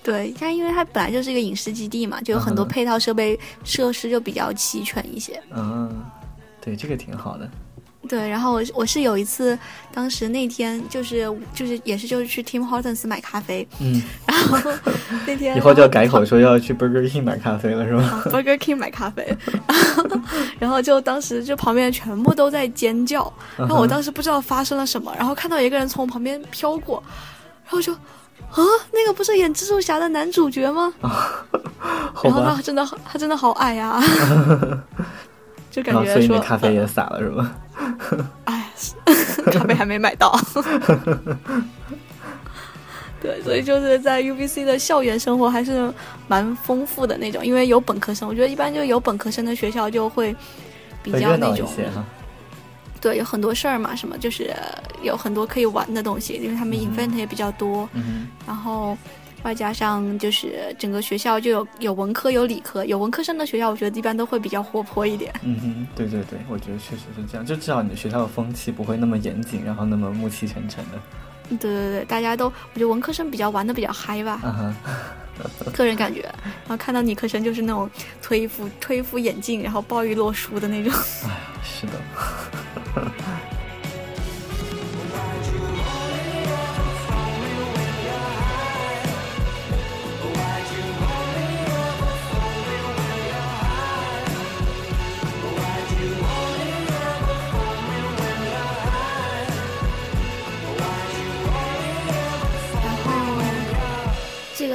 [0.06, 5.42] 对，它因为它本来就是一个影视基地嘛，就有很多配套设备设施就比较齐全一些。
[5.50, 6.06] 嗯，
[6.62, 7.50] 对，这个挺好的。
[8.08, 9.58] 对，然后我我是有一次，
[9.92, 14.00] 当时那天就是就是也是就是去 Tim Hortons 买咖啡，嗯，
[14.30, 14.72] 然后
[15.26, 18.04] 那天以后就要改口说要去 Burger King 买咖啡了，是吧？
[18.04, 20.20] 啊 Burger King 买咖啡，然 后
[20.60, 27.02] 然后就当时就旁边全部都在尖叫，然后我当时不知道发生了什么，然后看到一个人从我旁边飘过，
[27.64, 27.98] 然后就
[28.56, 30.94] 啊，那个不是演蜘蛛侠的男主角吗？
[32.24, 34.02] 然后他，真的好他真的好矮呀、
[35.70, 37.52] 就感觉说咖啡也洒了，是吗？
[38.46, 38.72] 哎，
[39.52, 40.40] 咖啡还没买到。
[43.22, 45.92] 对，所以就是在 UBC 的校园生活还是
[46.28, 50.36] 蛮丰富的那种，因为有本科生，我觉得一般就有本科生的学校就会
[51.04, 51.70] 比较那种。
[53.02, 54.54] 对，有很多事儿嘛，什么就是
[55.04, 58.98] 有很多可以玩的东西，因为他们 event 也比较多，嗯然后
[59.44, 65.32] 外加上就是整个学校就有有文科有理科，有文科生的学校，我觉得一般都会比较活泼一点。
[65.44, 71.00] 嗯哼，对对对，我觉得确实是这样，就至少你的学校的风气不会那么严谨，然后那么暮气沉沉的。
[71.50, 74.42] 对对对，大家都我觉得文科生比较玩的比较嗨吧。
[75.74, 77.90] 个人感觉，然后看到理科生就是那种
[78.22, 80.94] 推一副推一副眼镜，然后抱一摞书的那种。
[81.62, 81.94] 是的。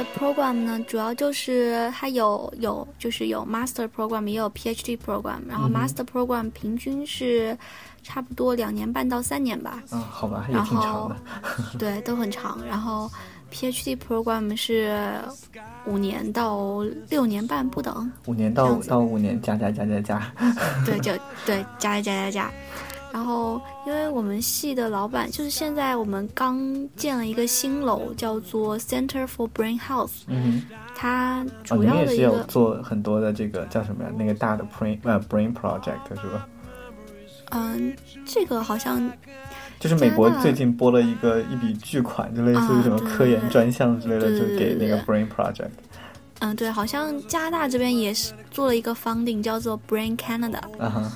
[0.01, 7.57] 的 program 呢，主要就是它有有就是有 master program，也有 PhD program，然后 master program 平均是
[8.01, 11.15] 差不多两年半到三年吧，嗯，好吧，也然挺长后的。
[11.77, 12.59] 对，都很长。
[12.67, 13.09] 然后
[13.51, 15.21] PhD program 是
[15.85, 20.33] 五年到六年半不等，五年到到五年，加加加加加。
[20.85, 21.11] 对，就
[21.45, 22.51] 对，加加加加加。
[23.11, 26.59] 然后，因为我们系的老板就是现在我们刚
[26.95, 30.63] 建了一个新楼，叫做 Center for Brain Health，嗯
[30.95, 34.09] 它主你们也是有要的一个，做很多的这个叫什么呀？
[34.17, 36.47] 那个大的 brain 呃 brain project 是吧？
[37.51, 37.93] 嗯，
[38.25, 39.11] 这个好像
[39.79, 45.71] 就是美国最近拨了一个一笔巨款，就类似于啊什么科研专项之类的，对就给那个 brain project。
[46.39, 51.11] 嗯，对，好像加拿大这边也是做了一个 funding，叫做 Brain Canada，啊哈，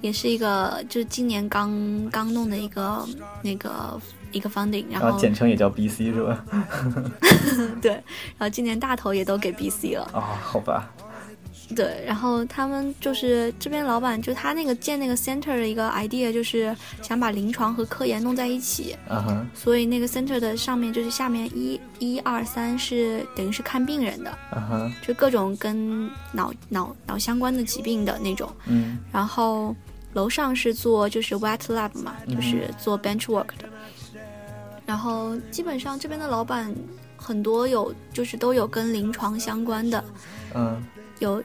[0.00, 3.06] 也是一个就是今年刚刚弄的一个
[3.42, 4.00] 那个
[4.32, 6.44] 一个 funding，然然后后简称也叫 BC 是吧？
[7.82, 10.08] 对，然后今年大头也都给 BC 了。
[10.12, 10.90] 啊、好吧，
[11.74, 18.96] 对，然后他们就是这边老板，就他那个建那个 center 的一个 idea，就是想把临床和科研弄在一起，
[19.54, 24.36] 所以那个 center 的上面就是下面一一二三是等于是看病人的，
[25.06, 28.98] 就各种跟脑脑脑相关的疾病的那种，嗯。
[29.12, 29.74] 然后
[30.12, 33.68] 楼上是做就是 wet lab 嘛，嗯就是做 bench work 的，
[34.84, 36.74] 然后基本上这边的老板
[37.16, 40.04] 很多有就是都有跟临床相关的。
[40.52, 40.82] 嗯
[41.20, 41.42] 有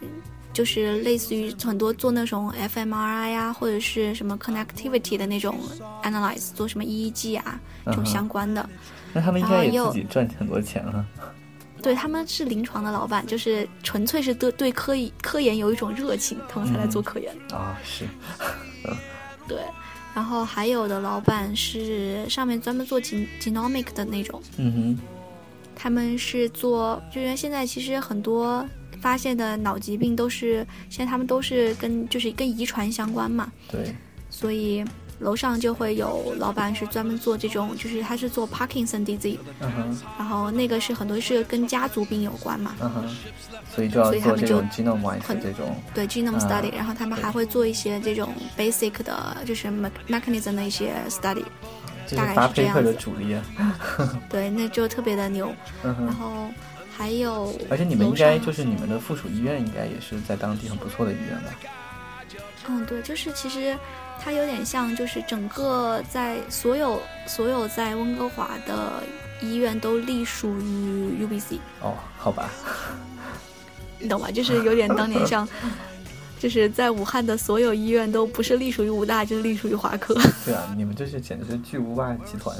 [0.51, 5.57] 就是类似于很多做那种 fMRI 呀、或者是什么 connectivity 的那种
[6.03, 8.67] analyze，做什么 EEG 啊这种相关的。
[9.13, 11.05] 那他们应该也自己赚很多钱了。
[11.83, 17.31] 对，他们是临床的老板，就是纯粹是对对科研科研有一种热情，他们才来做科研。
[17.51, 18.07] 啊、是，
[19.47, 19.59] 对，
[20.15, 24.99] 然后还有的老板是上面专门做 gen genomic 的那种，嗯哼
[25.75, 28.65] 他们是做，就因为现在其实很多
[29.05, 33.51] 发现的脑疾病都是现在他们都是跟就是跟遗传相关嘛。
[33.69, 33.93] 对，
[34.31, 34.83] 所以
[35.19, 39.37] 楼上就会有老板是专门做这种，就是他是做 Parkinson disease，
[40.17, 43.15] 然后那个是很多是跟家族病有关嘛，嗯哼，
[43.75, 51.45] 所以就要所以他们就做这种 genome wise 很这种，对 genome 啊 study，、然后他们还会做一些这种 basic 的，就是 me- mechanism 的一些 study，
[52.17, 53.43] 大概是这样子主力啊。
[54.31, 55.53] 对，那就特别的牛。
[55.83, 56.49] 嗯，然后
[56.97, 61.51] 还有，而且你们应该就是你们的附属医院应该也是在当地很不错的医院吧？
[62.67, 63.77] 嗯，对，就是其实
[64.19, 69.03] 它有点像，就是整个在所有所有在温哥华的
[69.41, 71.59] 医院都隶属于 UBC。
[71.81, 72.49] 哦，好吧，
[73.99, 74.31] 你 懂吧？
[74.31, 75.47] 就是有点当年像，
[76.39, 80.15] 就是在武汉的所有医院都不是隶属于武大，就是隶属于华科。
[80.45, 82.55] 对啊，你们这是简直是巨无霸集团，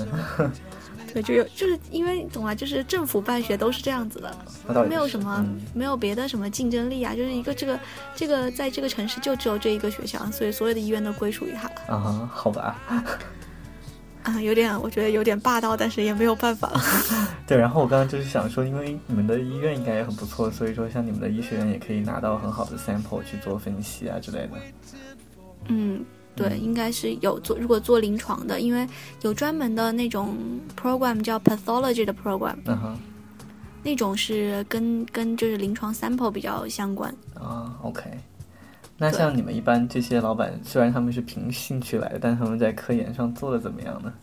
[1.16, 2.54] 对，就有就是因为懂吧？
[2.54, 7.80] 就是政府办学都是这样子的，没有什么、嗯没有别的什么竞争力啊，就是一个这个
[8.16, 11.96] 这个在这个城市就只有这一个学校，所以所有的医院都归属于他了。
[11.96, 12.78] 啊，好吧，
[14.24, 16.70] 啊，有点我觉得有点霸道，但是也没有办法。
[17.48, 17.58] 对。
[17.58, 24.52] 然后我刚刚就是想说，因为你们的医院应该也很不错，所以说像你们的医学院也可以拿到很好的 sample 去做分析啊之类的。
[25.68, 26.04] 嗯，
[26.36, 28.88] 对，应该是有做，如果做临床的，因为
[29.22, 30.36] 有专门的那种
[30.80, 32.56] program 叫 pathology 的 program，
[33.84, 37.14] 那种是跟跟就是临床 sample 比较相关。
[37.36, 38.04] 啊，OK。
[38.98, 44.14] 那像你们一般这些老板，虽然他们是凭兴趣来的，但他们在科研上做的怎么样呢？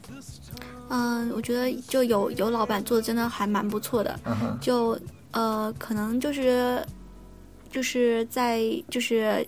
[0.88, 4.18] 嗯，我觉得就有有老板做的真的还蛮不错的，
[4.60, 4.98] 就
[5.30, 6.84] 呃可能就是
[7.70, 9.46] 就是在就是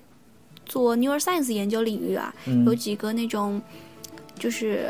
[0.66, 3.60] 做 neuroscience 研究领域啊，嗯有几个那种
[4.38, 4.88] 就是。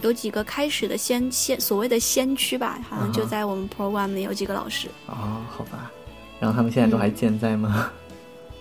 [0.00, 5.90] 有几个开始的先先所谓的先驱吧，好像就在我们 program 里有几个老师，哦，好吧。
[6.38, 7.90] 然后他们现在都还健在吗？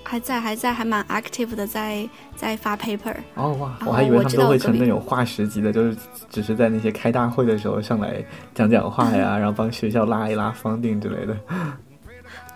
[0.03, 3.13] 还在还在还蛮 active 的在在发 paper。
[3.35, 5.95] 哦哇，我还以为他们都会成那种化石级的，就是
[6.27, 8.25] 只是在那些开大会的时候上来
[8.55, 11.37] 讲讲话呀， 然后帮学校拉一拉 funding 之类的。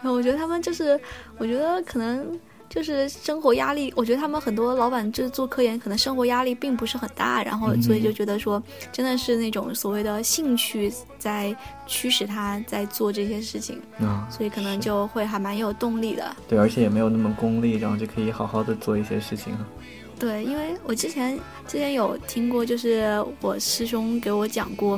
[0.02, 1.00] 我觉得他们就是，
[1.38, 2.28] 我觉得可能
[2.74, 8.64] 就是生活压力，我觉得他们很多老板就是做科研，可能生活压力并不是很大，然后嗯所以就觉得说，
[8.94, 11.54] 真的是那种所谓的兴趣在
[11.86, 16.34] 驱使他在做这些事情，啊、所以可能就会还蛮有动力的。
[16.48, 19.54] 对，而且也没有那么功利，然后就可以好好的做一些事情。
[20.18, 24.98] 对，因为我之前之前有听过，就是我师兄给我讲过。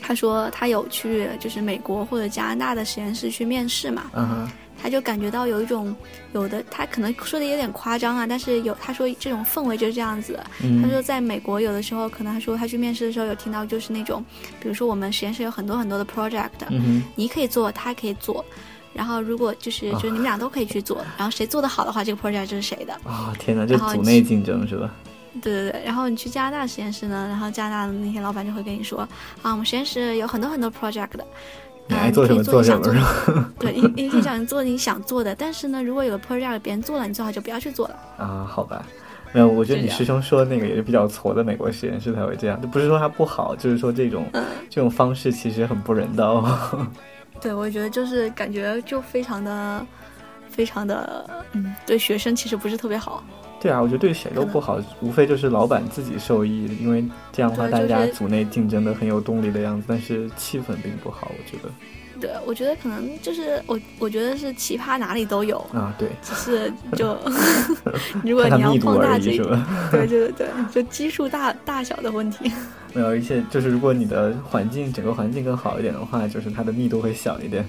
[0.00, 4.50] 他说他有去就是美国或者加拿大的实验室去面试嘛，嗯哼，
[4.80, 5.94] 他就感觉到有一种
[6.32, 10.38] 有的他可能说的有点夸张啊，但是有他说这种氛围就是这样子
[10.82, 14.24] 他说在美国有的时候可能他说他去面试的时候有听到就是那种，
[14.60, 18.44] 比如说我们实验室有很多很多的 project，、嗯，你可以做，他可以做。
[18.94, 22.92] 然后，如果就是就是你们俩都可以去做，然后谁做的好的话，这个 project 就是谁的。
[23.04, 24.92] 啊、天哪，这然后组内竞争是吧？
[25.40, 29.00] 对对对，然后你去加拿大实验室呢，然后加拿大的那些老板就会跟你说，
[29.42, 31.10] 啊，我们实验室有很多很多 project
[31.88, 33.52] 你爱做什么做什么？
[33.58, 37.96] 对，你你可以想做你想做的，但是呢，如果有个 project 别人做了，你最好就不要去做了。
[38.18, 38.84] 啊，好吧。
[39.32, 46.44] 没有，我觉得你师兄说的那个也是比较挫的，美国实验室才会这样，就不是说他不好，就是说这种、嗯这种方式其实很不人道。
[47.38, 49.86] 对，我觉得就是感觉就非常的，
[50.48, 53.22] 非常的，嗯，对学生其实不是特别好。
[53.60, 61.68] 对啊，我觉得对谁都不好，无非就是老板自己受益，因为这样的话大家组内竞争的很有动力的样子，但是气氛并不好，我觉得
[62.20, 67.16] 对，我觉得可能就是我，我觉得是奇葩哪里都有，啊，对，只是就
[68.24, 69.88] 如果它你要放大这已是吧？
[69.92, 72.50] 对对对，就基数大大小的问题。
[72.94, 77.64] 没有，一些就是如果你的环境整个环境更好一点的话，就是它的密度会小一点。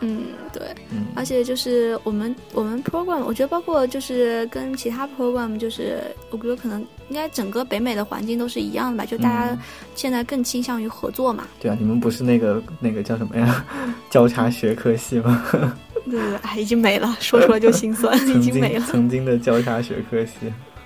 [0.00, 9.58] 嗯，对，嗯而且就是我们我们 program，我觉得包括就是跟其他 program，就是我觉得可能应该整个北美的环境都是一样的吧，就大家嗯
[9.94, 11.46] 现在更倾向于合作嘛。
[11.60, 13.64] 对啊，你们不是那个那个叫什么呀？
[14.08, 15.44] 交叉学科系吗？
[15.52, 15.60] 对
[16.10, 18.86] 对对，哎，已经没了，说出来就心酸，已经没了。
[18.90, 20.32] 曾经的交叉学科系。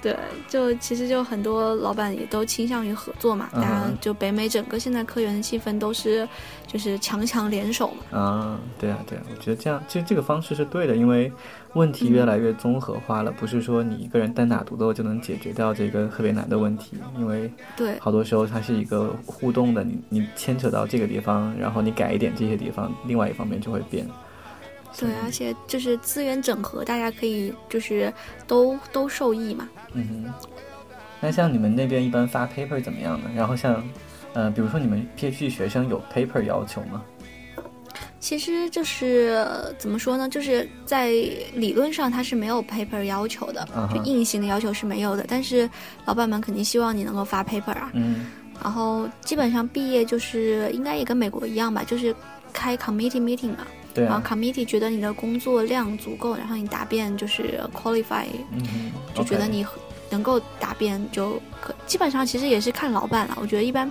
[0.05, 0.15] 对，
[0.47, 6.29] 就其实就很多老板也都倾向于合作嘛，嗯大家就北美整个现在科研的气氛都是
[6.67, 8.19] 就是强强联手嘛。
[8.19, 11.33] 啊，对啊，对啊，我觉得这样，其实这个方式是对的，因为
[11.73, 24.07] 问题越来越综合化了，不是说你一个人单打独斗就能解决掉这个特别难的问题，因为对好多时候它是一个互动的，你你牵扯到这个地方，然后你改一点这些地方，另外一方面就会变。
[24.99, 28.13] 对，而且就是资源整合，大家可以就是
[28.47, 29.69] 都都受益嘛。
[29.93, 30.33] 嗯哼，
[31.21, 33.31] 那像你们那边一般发 paper 怎么样呢？
[33.35, 33.83] 然后像，
[34.33, 37.03] 呃，比如说你们 PhD 学生有 paper 要求吗？
[38.21, 41.09] 其实就是呃怎么说呢，就是在
[41.55, 45.27] 理论上它是没有 paper 要求的就硬性的要求是没有的。
[45.29, 45.69] 但是
[46.07, 47.91] 老板们肯定希望你能够发 paper 啊。
[47.93, 48.27] 嗯
[48.63, 52.15] 然后基本上毕业就是应该也跟美国一样吧，就是
[52.53, 53.67] 开 committee meeting 嘛。
[53.95, 59.65] 对啊然后，committee 觉得你的工作量足够，然后你答辩就是 qualify，嗯，就觉得你
[60.11, 61.75] 能够答辩就可。
[61.87, 63.39] 基本上其实也是看老板了。
[63.41, 63.91] 我觉得一般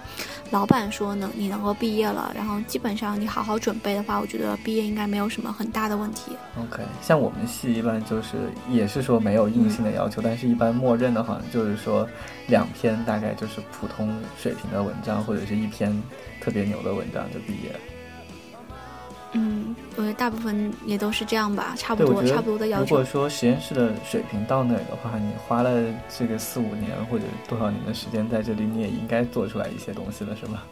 [0.51, 6.31] 老板说能你能够毕业了，然后基本上你好好准备的话，我觉得毕业应该没有什么很大的问题。
[6.59, 8.37] OK，像我们系一般就是
[8.69, 12.07] 也是说没有硬性的要求，但是一般默认的好像就是说
[12.47, 15.91] 两篇大概就是普通水平的文章，或者是一篇
[16.41, 17.79] 特别牛的文章就毕业了。
[19.33, 23.03] 嗯，我觉得大部分也都是这样吧，差不多差不多的要求如果。
[23.03, 30.63] 说实验室的水平到那儿的话，你花了这个四五年或者多少年的时间在这里，你也应该做出来一些东西了，是吧？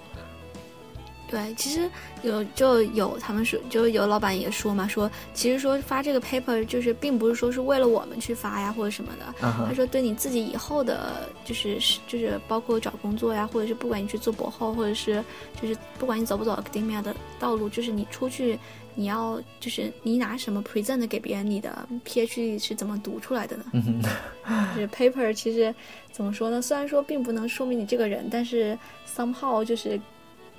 [1.32, 1.90] 对，其实
[2.24, 15.24] 有就有他们说，就有老板也说嘛，说其实说发这个 paper 就是并不是说是为了我们去发呀或者什么的，他，说对你自己以后的，就是就是包括找工作呀，或者是不管你去做博后，或者是
[15.62, 18.60] 就是不管你走不走 academia 的道路，就是你出去
[18.94, 23.64] 你要就是你拿什么 present 给别人，你的 PhD 是怎么读出来的呢？
[24.76, 25.74] 就是 paper 其实
[26.12, 26.62] 怎么说呢？
[26.62, 28.78] 虽然说并不能说明你这个人，但是
[29.08, 29.98] somehow 就是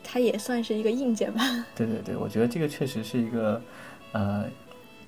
[0.04, 1.42] 它也算是一个硬件吧。
[1.74, 3.60] 对对对，我觉得这个确实是一个，
[4.12, 4.44] 呃，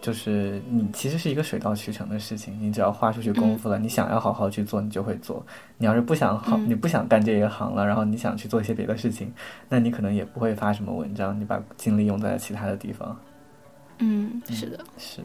[0.00, 5.44] 就是你其实是一个水到渠成的事情，你只要花出去功夫了，你想要好好去做，你就会做。
[5.78, 9.32] 你要是不想好，嗯你不想干这一行了，然后你想去做一些别的事情，
[9.68, 13.16] 那你可能也不会发什么文章，你把精力用在其他的地方。
[13.98, 15.20] 嗯，是的，是，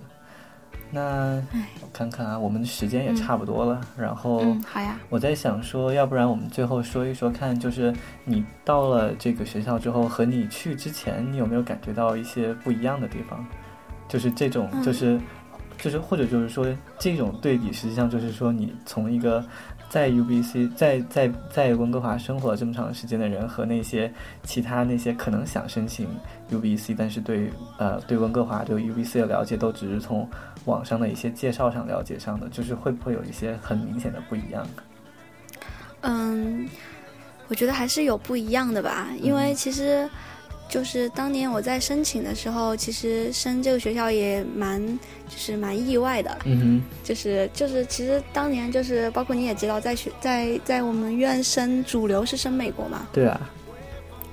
[0.91, 1.41] 那
[1.81, 4.39] 我看看啊，我们的时间也差不多了，然后。
[4.41, 4.99] 嗯，好呀。
[5.09, 7.93] 我在想说，要不然我们最后说一说，看就是
[8.25, 13.45] 你到了这个学校之后，和你去之前，你有没有感觉到一些不一样的地方？
[14.07, 15.19] 就是这种，嗯就是，
[15.77, 16.65] 就是或者就是说，
[16.97, 19.45] 这种对比，实际上就是说，你从一个
[19.89, 24.11] 在 UBC 在在在温哥华生活了这么长时间的人，和那些
[24.43, 26.07] 其他那些可能想申请
[26.51, 30.29] UBC，但是对呃对温哥华对 UBC 的了解都只是从
[30.65, 34.67] 网上的一些介绍上了解上的，就是会不会有一些很明显的不一样？
[36.01, 36.69] 嗯，
[37.47, 40.07] 我觉得还是有不一样的吧，因为其实
[40.69, 44.79] 就是当年我在申请的时候，其实申这个学校也蛮
[45.27, 53.49] 就是蛮意外的，嗯哼就是就是其实当年就是包括你也知道，在学在在我们院申主流是申美国嘛，，对啊，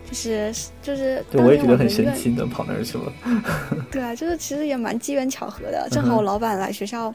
[0.09, 3.13] 就是就是，对，我也觉得很神院奇，能跑那儿去了。
[3.91, 7.13] 对啊，就是其实也蛮机缘巧合的，正好我老板来学校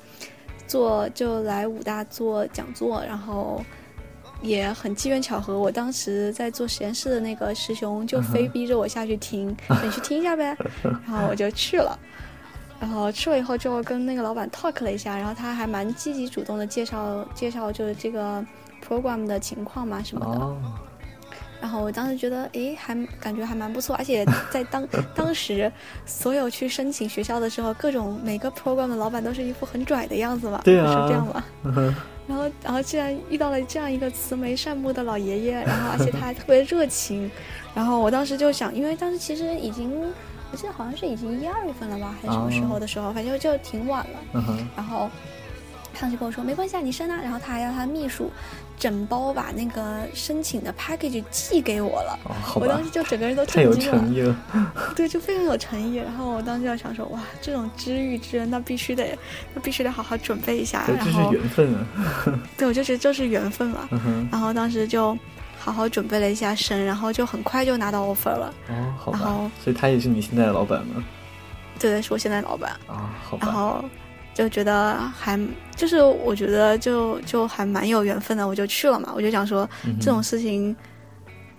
[0.67, 3.63] 做，就来武大做讲座，然后
[4.41, 11.97] 也很机缘巧合，我当时在做实验室的那个师兄就非逼着我下去听，说 你去听一下呗，然后我就去了。
[12.79, 18.43] 然后去了以后就跟那个老板 talk 了一下，然后他还蛮积极主动的介绍介绍就是这个
[18.83, 20.41] program 的情况嘛什么的。
[20.41, 20.57] 哦，
[21.61, 24.85] 然后我当时觉得，诶，还感觉还蛮不错，而且在当
[25.15, 25.71] 当时
[26.05, 31.45] 所有去申请学校的时候，各种每个 program 的老板都是一副很拽的样子嘛，对啊是这样吧？
[31.63, 31.95] 嗯
[32.27, 37.29] 然后，然后竟然遇到了这样一个慈眉善目的老爷爷，然后而且他还特别热情，
[37.75, 39.91] 然后我当时就想，因为当时其实已经，
[40.51, 44.19] 我记得好像是已经一二月份了吧，还是什么时候的时候，反正就挺晚了。
[44.77, 45.09] 然后
[45.93, 47.19] 他就跟我说没关系啊，你申啊。
[47.21, 48.31] 然后他还让他秘书
[48.81, 52.17] 整包把那个申请的 package 寄给我了。
[52.23, 54.35] 哦，我当时，就整个人都太有震惊了，诚意了。
[54.97, 55.97] 对，就非常有诚意。
[55.97, 59.15] 然后我当时就想说，哇，这种知遇之恩，那必须得，
[59.53, 60.83] 那必须得好好准备一下。
[60.87, 61.85] 这这是缘分啊。
[62.57, 63.87] 对我就觉得这是缘分嘛。
[63.91, 65.15] 嗯，然后当时就
[65.59, 68.51] 好好准备了一下身，然后就很快就拿到 offer 了。
[68.69, 71.03] 哦，好然后吧，所以他也是你现在的老板吗？
[71.77, 72.71] 对，是我现在老板。
[72.87, 73.85] 啊，好吧，然后
[74.33, 75.39] 就觉得还
[75.75, 79.11] 就是我觉得就就还蛮有缘分的，我就去了嘛。
[79.15, 80.75] 我就想说这种事情，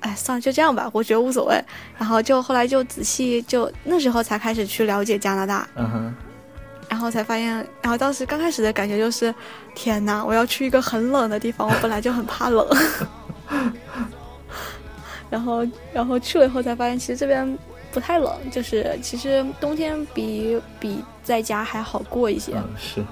[0.00, 1.62] 哎，算了，就这样吧，我觉得无所谓。
[1.98, 6.14] 然后就后来就仔细就那时候才开始去了解加拿大，嗯哼，
[6.88, 9.34] 然后才发现，然后当时刚开始的感觉就是，
[9.74, 12.66] 天哪，我要去一个很冷的地方，我本来就很怕冷。
[15.30, 17.58] 然后，然后去了以后才发现，其实这边
[17.93, 22.52] 不太冷，就是其实冬天比比在家还好过一些。
[22.56, 23.05] 嗯是，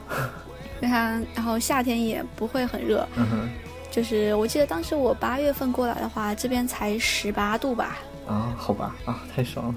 [0.81, 3.49] 你看，然后夏天也不会很热，嗯哼，
[3.91, 7.99] 就是我记得当时我八月份过来的话，这边才十八度吧。
[8.27, 9.75] 啊，好吧，啊，太爽了。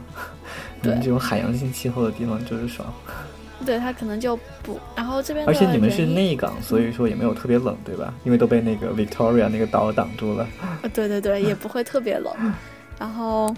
[0.75, 2.93] 你对们这种海洋性气候的地方就是爽，
[3.65, 8.13] 对，它可能就不，然后这边而且你们是内港，所以说也没有特别冷，对吧？
[8.23, 10.47] 因为都被那个 Victoria 那个岛挡住了。
[10.83, 12.31] 呃对对对，也不会特别冷。
[12.99, 13.53] 然后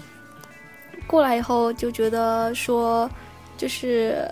[1.06, 3.08] 过来以后就觉得说，
[3.56, 4.28] 就是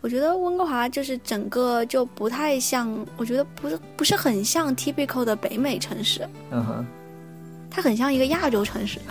[0.00, 6.86] 我觉得温哥华就是整个就不太像，我觉得不是不是很像 typical 的北美城市，嗯哼，
[7.70, 9.00] 它很像一个亚洲城市。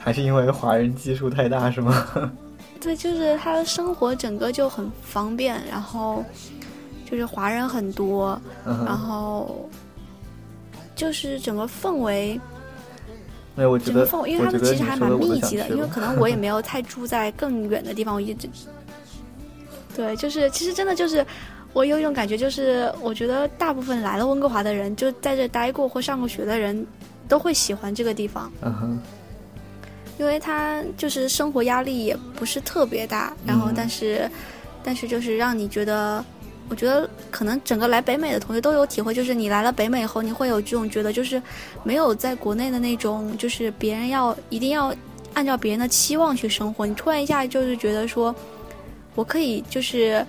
[0.00, 2.06] 还是因为华人基数太大是吗？
[2.80, 6.24] 对，就是他的生活整个就很方便，然后
[7.08, 9.68] 就是华人很多，嗯然，后
[10.96, 12.40] 就是整个氛围，
[13.54, 18.48] 没有，我觉得，因为他们其实还蛮密集的，因为可能我也没有太住在更远的地方，我一直，
[19.96, 21.24] 对，就是其实真的就是。
[21.74, 26.86] 我有一种感觉，就是我觉得大部分来了温哥华的人，就在这待过或上过学的人，
[27.26, 28.52] 都会喜欢这个地方。
[28.60, 29.00] 嗯哼，
[30.18, 34.30] 因为他就是生活压力也不是特别大，然后嗯但是，
[34.84, 36.22] 但是就是让你觉得，
[36.72, 41.40] 我觉得可能整个来北美的同学都有体会，就是你来了北美以后，你会有这种觉得，就是
[41.84, 44.94] 没有在国内的那种，就是别人要一定要
[45.34, 48.34] 按照别人的期望去生活，你突然一下就是觉得说，
[49.14, 50.24] 我可以就是。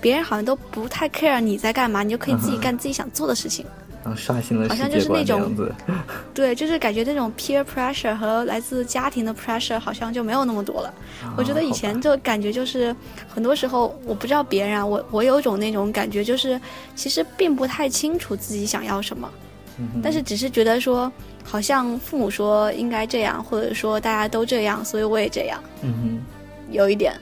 [0.00, 3.64] 别人好像都不太 care 你在干嘛，你就可以自己干自己想做的事情。
[4.04, 5.52] 然后刷新了好像就是那种。
[6.34, 10.92] 对，就是感觉那种 peer pressure 和来自家庭的 pressure 好像就没有那么多了。
[11.36, 12.94] 我觉得以前就感觉就是
[13.28, 16.60] 很多时候我不知道别人啊，我我有种那种感觉，就是
[16.94, 19.30] 其实并不太清楚自己想要什么，
[19.78, 21.10] 嗯但是只是觉得说
[21.42, 26.22] 好像父母说应该这样，或者说大家都这样，所以我也这样，嗯哼
[26.70, 27.14] 有一点。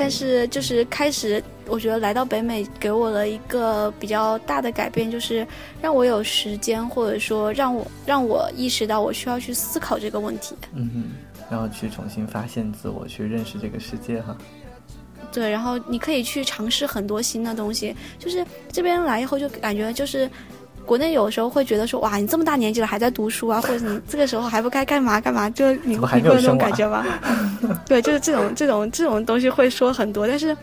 [0.00, 5.46] 但是就是开始，我觉得来到北美给我了一个比较大的改变，就是
[5.80, 10.56] 让我有时间，或者说让我让我意识到我需要去思考这个问题。
[10.72, 11.04] 哼，嗯哼，
[11.50, 14.36] 然后去重新发现自我，去认识这个世界哈。
[15.30, 17.94] 对，然后你可以去尝试很多新的东西。
[18.18, 20.28] 就是这边来以后，就感觉就是
[20.86, 27.04] 国内有时候会觉得说，哇，你这么大年纪了还在读书啊，或者你这个时候还不该干嘛干嘛，就你你会有那种感觉吗？
[27.86, 30.56] 对，就是这种这种这种东西会说很多，但是。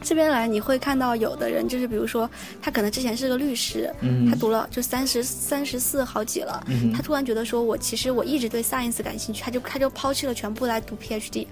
[0.00, 2.28] 这边来你会看到有的人就是比如说
[2.62, 11.46] 他可能之前是个律师，嗯他读了就三十三十四好几了，嗯，他突然觉得说我其实我一直对 science 感兴趣，他就他就抛弃了全部来读 PhD，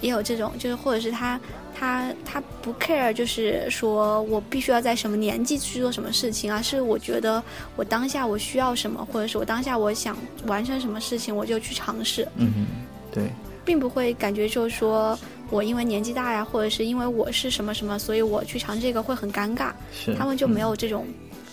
[0.00, 1.40] 也有这种，就是或者是他
[1.74, 7.42] 他他不 care，就是说我必须要在什么年纪去做什么事情啊，是我觉得
[7.76, 12.66] 我当下我需要什么，或者是我当下我想完成什么事情，我就去尝试，嗯哼，
[13.10, 13.30] 对，
[13.64, 15.18] 并不会感觉就是说
[15.50, 20.14] 我因为年纪大呀，或者是因为我是什么什么，所以我去尝这个会很尴尬，是。
[20.14, 21.06] 他们就没嗯有这种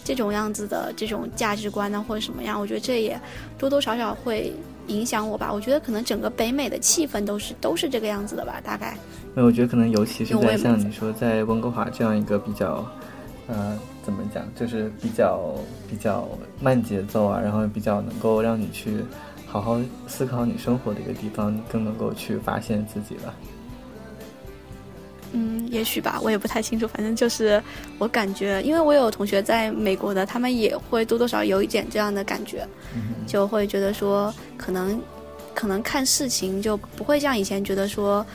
[0.03, 3.19] 这种样子的这种价值观呢，或者什么样，我觉得这也
[3.57, 4.51] 多多少少会
[4.87, 5.51] 影响我吧。
[5.53, 8.97] 我觉得可能整个北美的气氛都是都是这个样子的吧，大概。
[9.35, 12.85] 那我觉得可能尤其是在像你说在温哥华这样一个比较，
[13.47, 15.55] 呃，怎么讲，就是比较
[15.89, 16.27] 比较
[16.59, 18.97] 慢节奏啊，然后比较能够让你去
[19.47, 23.33] 好好思考你生活的一个地方，更能够去发现自己了。
[25.33, 26.87] 嗯，也许吧，我也不太清楚。
[26.87, 27.61] 反正就是
[27.97, 35.01] 我感觉，因为我有同学在美国的，他们也会多多少少有一点这样的感觉，嗯就会觉得说，可能
[35.55, 38.25] 可能看事情就不会像以前觉得说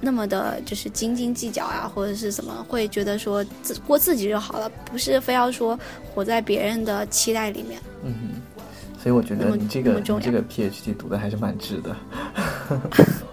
[0.00, 5.78] 那么的，就是斤斤计较啊，或者是什么，会觉得说自过自己就好了，不是非要说
[6.14, 7.80] 活在别人的期待里面。
[8.02, 8.62] 嗯哼，
[9.02, 11.96] 所以我觉得你这个你这个 PhD 读的还是蛮值的。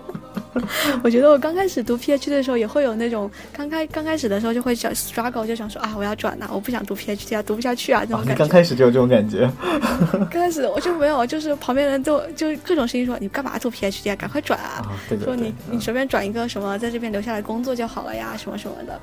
[1.03, 8.35] 我觉得我刚开始读 PhD 的时候也会有那种刚开刚开始的时候就会想 struggle，就想说啊，我要转呐、我不想读 PhD 啊，读不下去啊，这种感觉。
[8.35, 9.49] 刚开始就有这种感觉。
[10.31, 18.99] 刚开始我就没有，就是旁边人都就各种声音说你干嘛读 PhD 啊，赶快转啊，啊，对对说你，嗯你随便转一个什么，在这边留下来工作就好了呀，什么什么的。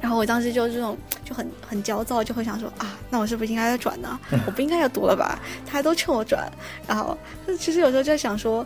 [0.00, 4.18] 然后我当时就这种就很很焦躁，就会想说啊，那我是不是应该要转呢？
[4.46, 5.38] 我不应该要读了吧？
[5.66, 6.50] 他都劝我转，
[6.86, 7.16] 然后
[7.58, 8.64] 其实有时候就在想说，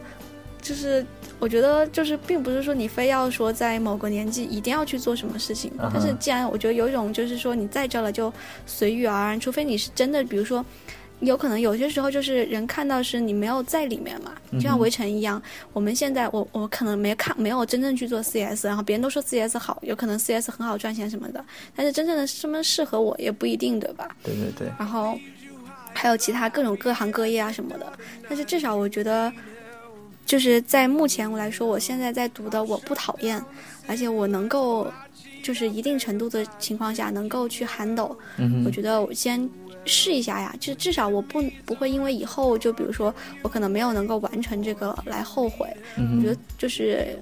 [0.60, 1.05] 就是
[1.39, 8.32] 我觉得就是并不是说你非要说在某个年纪一定要去做什么事情，但是既然我觉得有一种就是说你在这了就
[8.66, 10.65] 随遇而安，除非你是真的，比如说。
[11.20, 15.43] 有可能有些时候就是人看到是你没有在里面嘛，就像围城一样，
[15.73, 21.44] 我们现在我我可能没看没有真正去做 CS，然后别人都说 CS 好，有可能 CS 很好赚钱什么的，
[21.74, 24.09] 但是真正的什么适合我也不一定，对吧？
[24.23, 25.19] 对对对，然后
[25.93, 27.93] 还有其他各种各行各业啊什么的，
[28.28, 29.32] 但是至少我觉得，
[30.28, 33.42] 就是在目前我来说，我现在在读的我不讨厌，
[33.86, 34.86] 而且我能够
[35.42, 39.48] 就是一定程度的情况下能够去 handle，嗯，我觉得我先
[39.86, 45.66] 试一下呀，就至少我不不会因为以后就比如说我可能没有能够完成这个来后悔。
[45.96, 47.18] 嗯我觉得，就是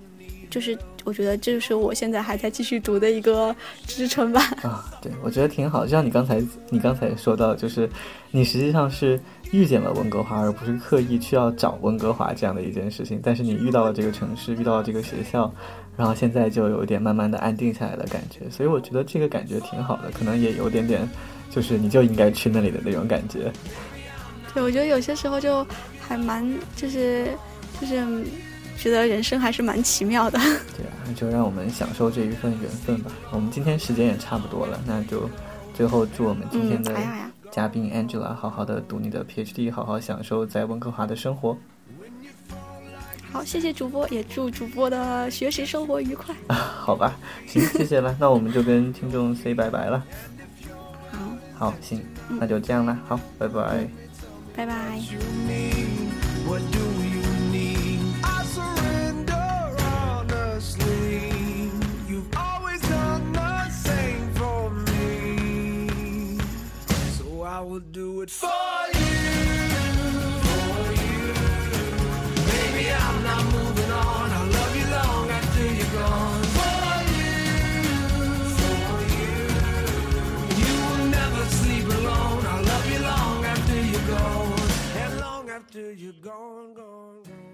[0.50, 3.54] 就是我觉得这就是我现在还在继续读的一个
[3.86, 4.40] 支撑吧。
[4.62, 5.84] 啊，对，我觉得挺好。
[5.84, 7.88] 就像你刚才你刚才说到，就是
[8.32, 9.20] 你实际上是
[9.52, 13.20] 遇见了温哥华，而不是刻意去要找温哥华这样的一件事情。
[13.23, 15.52] 但是你遇到了这个城市，遇到了这个学校，
[15.97, 18.48] 然后现在就有一点慢慢的安定下来的感觉。
[18.51, 21.09] 所以我觉得这个感觉挺好的，可能也有点点，
[21.51, 23.51] 就是你就应该去那里的那种感觉。
[24.52, 25.66] 对，我觉得有些时候就
[26.01, 27.28] 还蛮就是
[27.81, 28.05] 就是
[28.78, 30.39] 觉得人生还是蛮奇妙的。
[30.77, 33.10] 对啊，那就让我们享受这一份缘分吧。
[33.31, 35.28] 我们今天时间也差不多了，那就
[35.73, 41.56] 最后祝我们今天嗯，的哎呀呀，嘉宾 Angela 好好的读你的 PhD，好好享受在温哥华的生活。
[43.32, 46.35] 好，谢谢主播，也祝主播的学习生活愉快。
[46.48, 47.16] 好吧，
[47.47, 50.05] 行，谢谢了， 那我们就跟听众 say 拜拜了。
[51.10, 53.89] 好，好，行，那就这样了，好，拜拜。
[54.55, 55.01] 拜拜。
[67.56, 68.48] I will do it for
[68.92, 69.14] you.
[70.46, 71.32] For you.
[72.52, 74.30] Baby, I'm not moving on.
[74.36, 76.42] I'll love you long after you're gone.
[76.58, 77.32] For you.
[78.60, 79.38] For you.
[80.66, 82.44] You will never sleep alone.
[82.44, 84.60] I'll love you long after you're gone.
[85.02, 87.45] And long after you're gone, gone.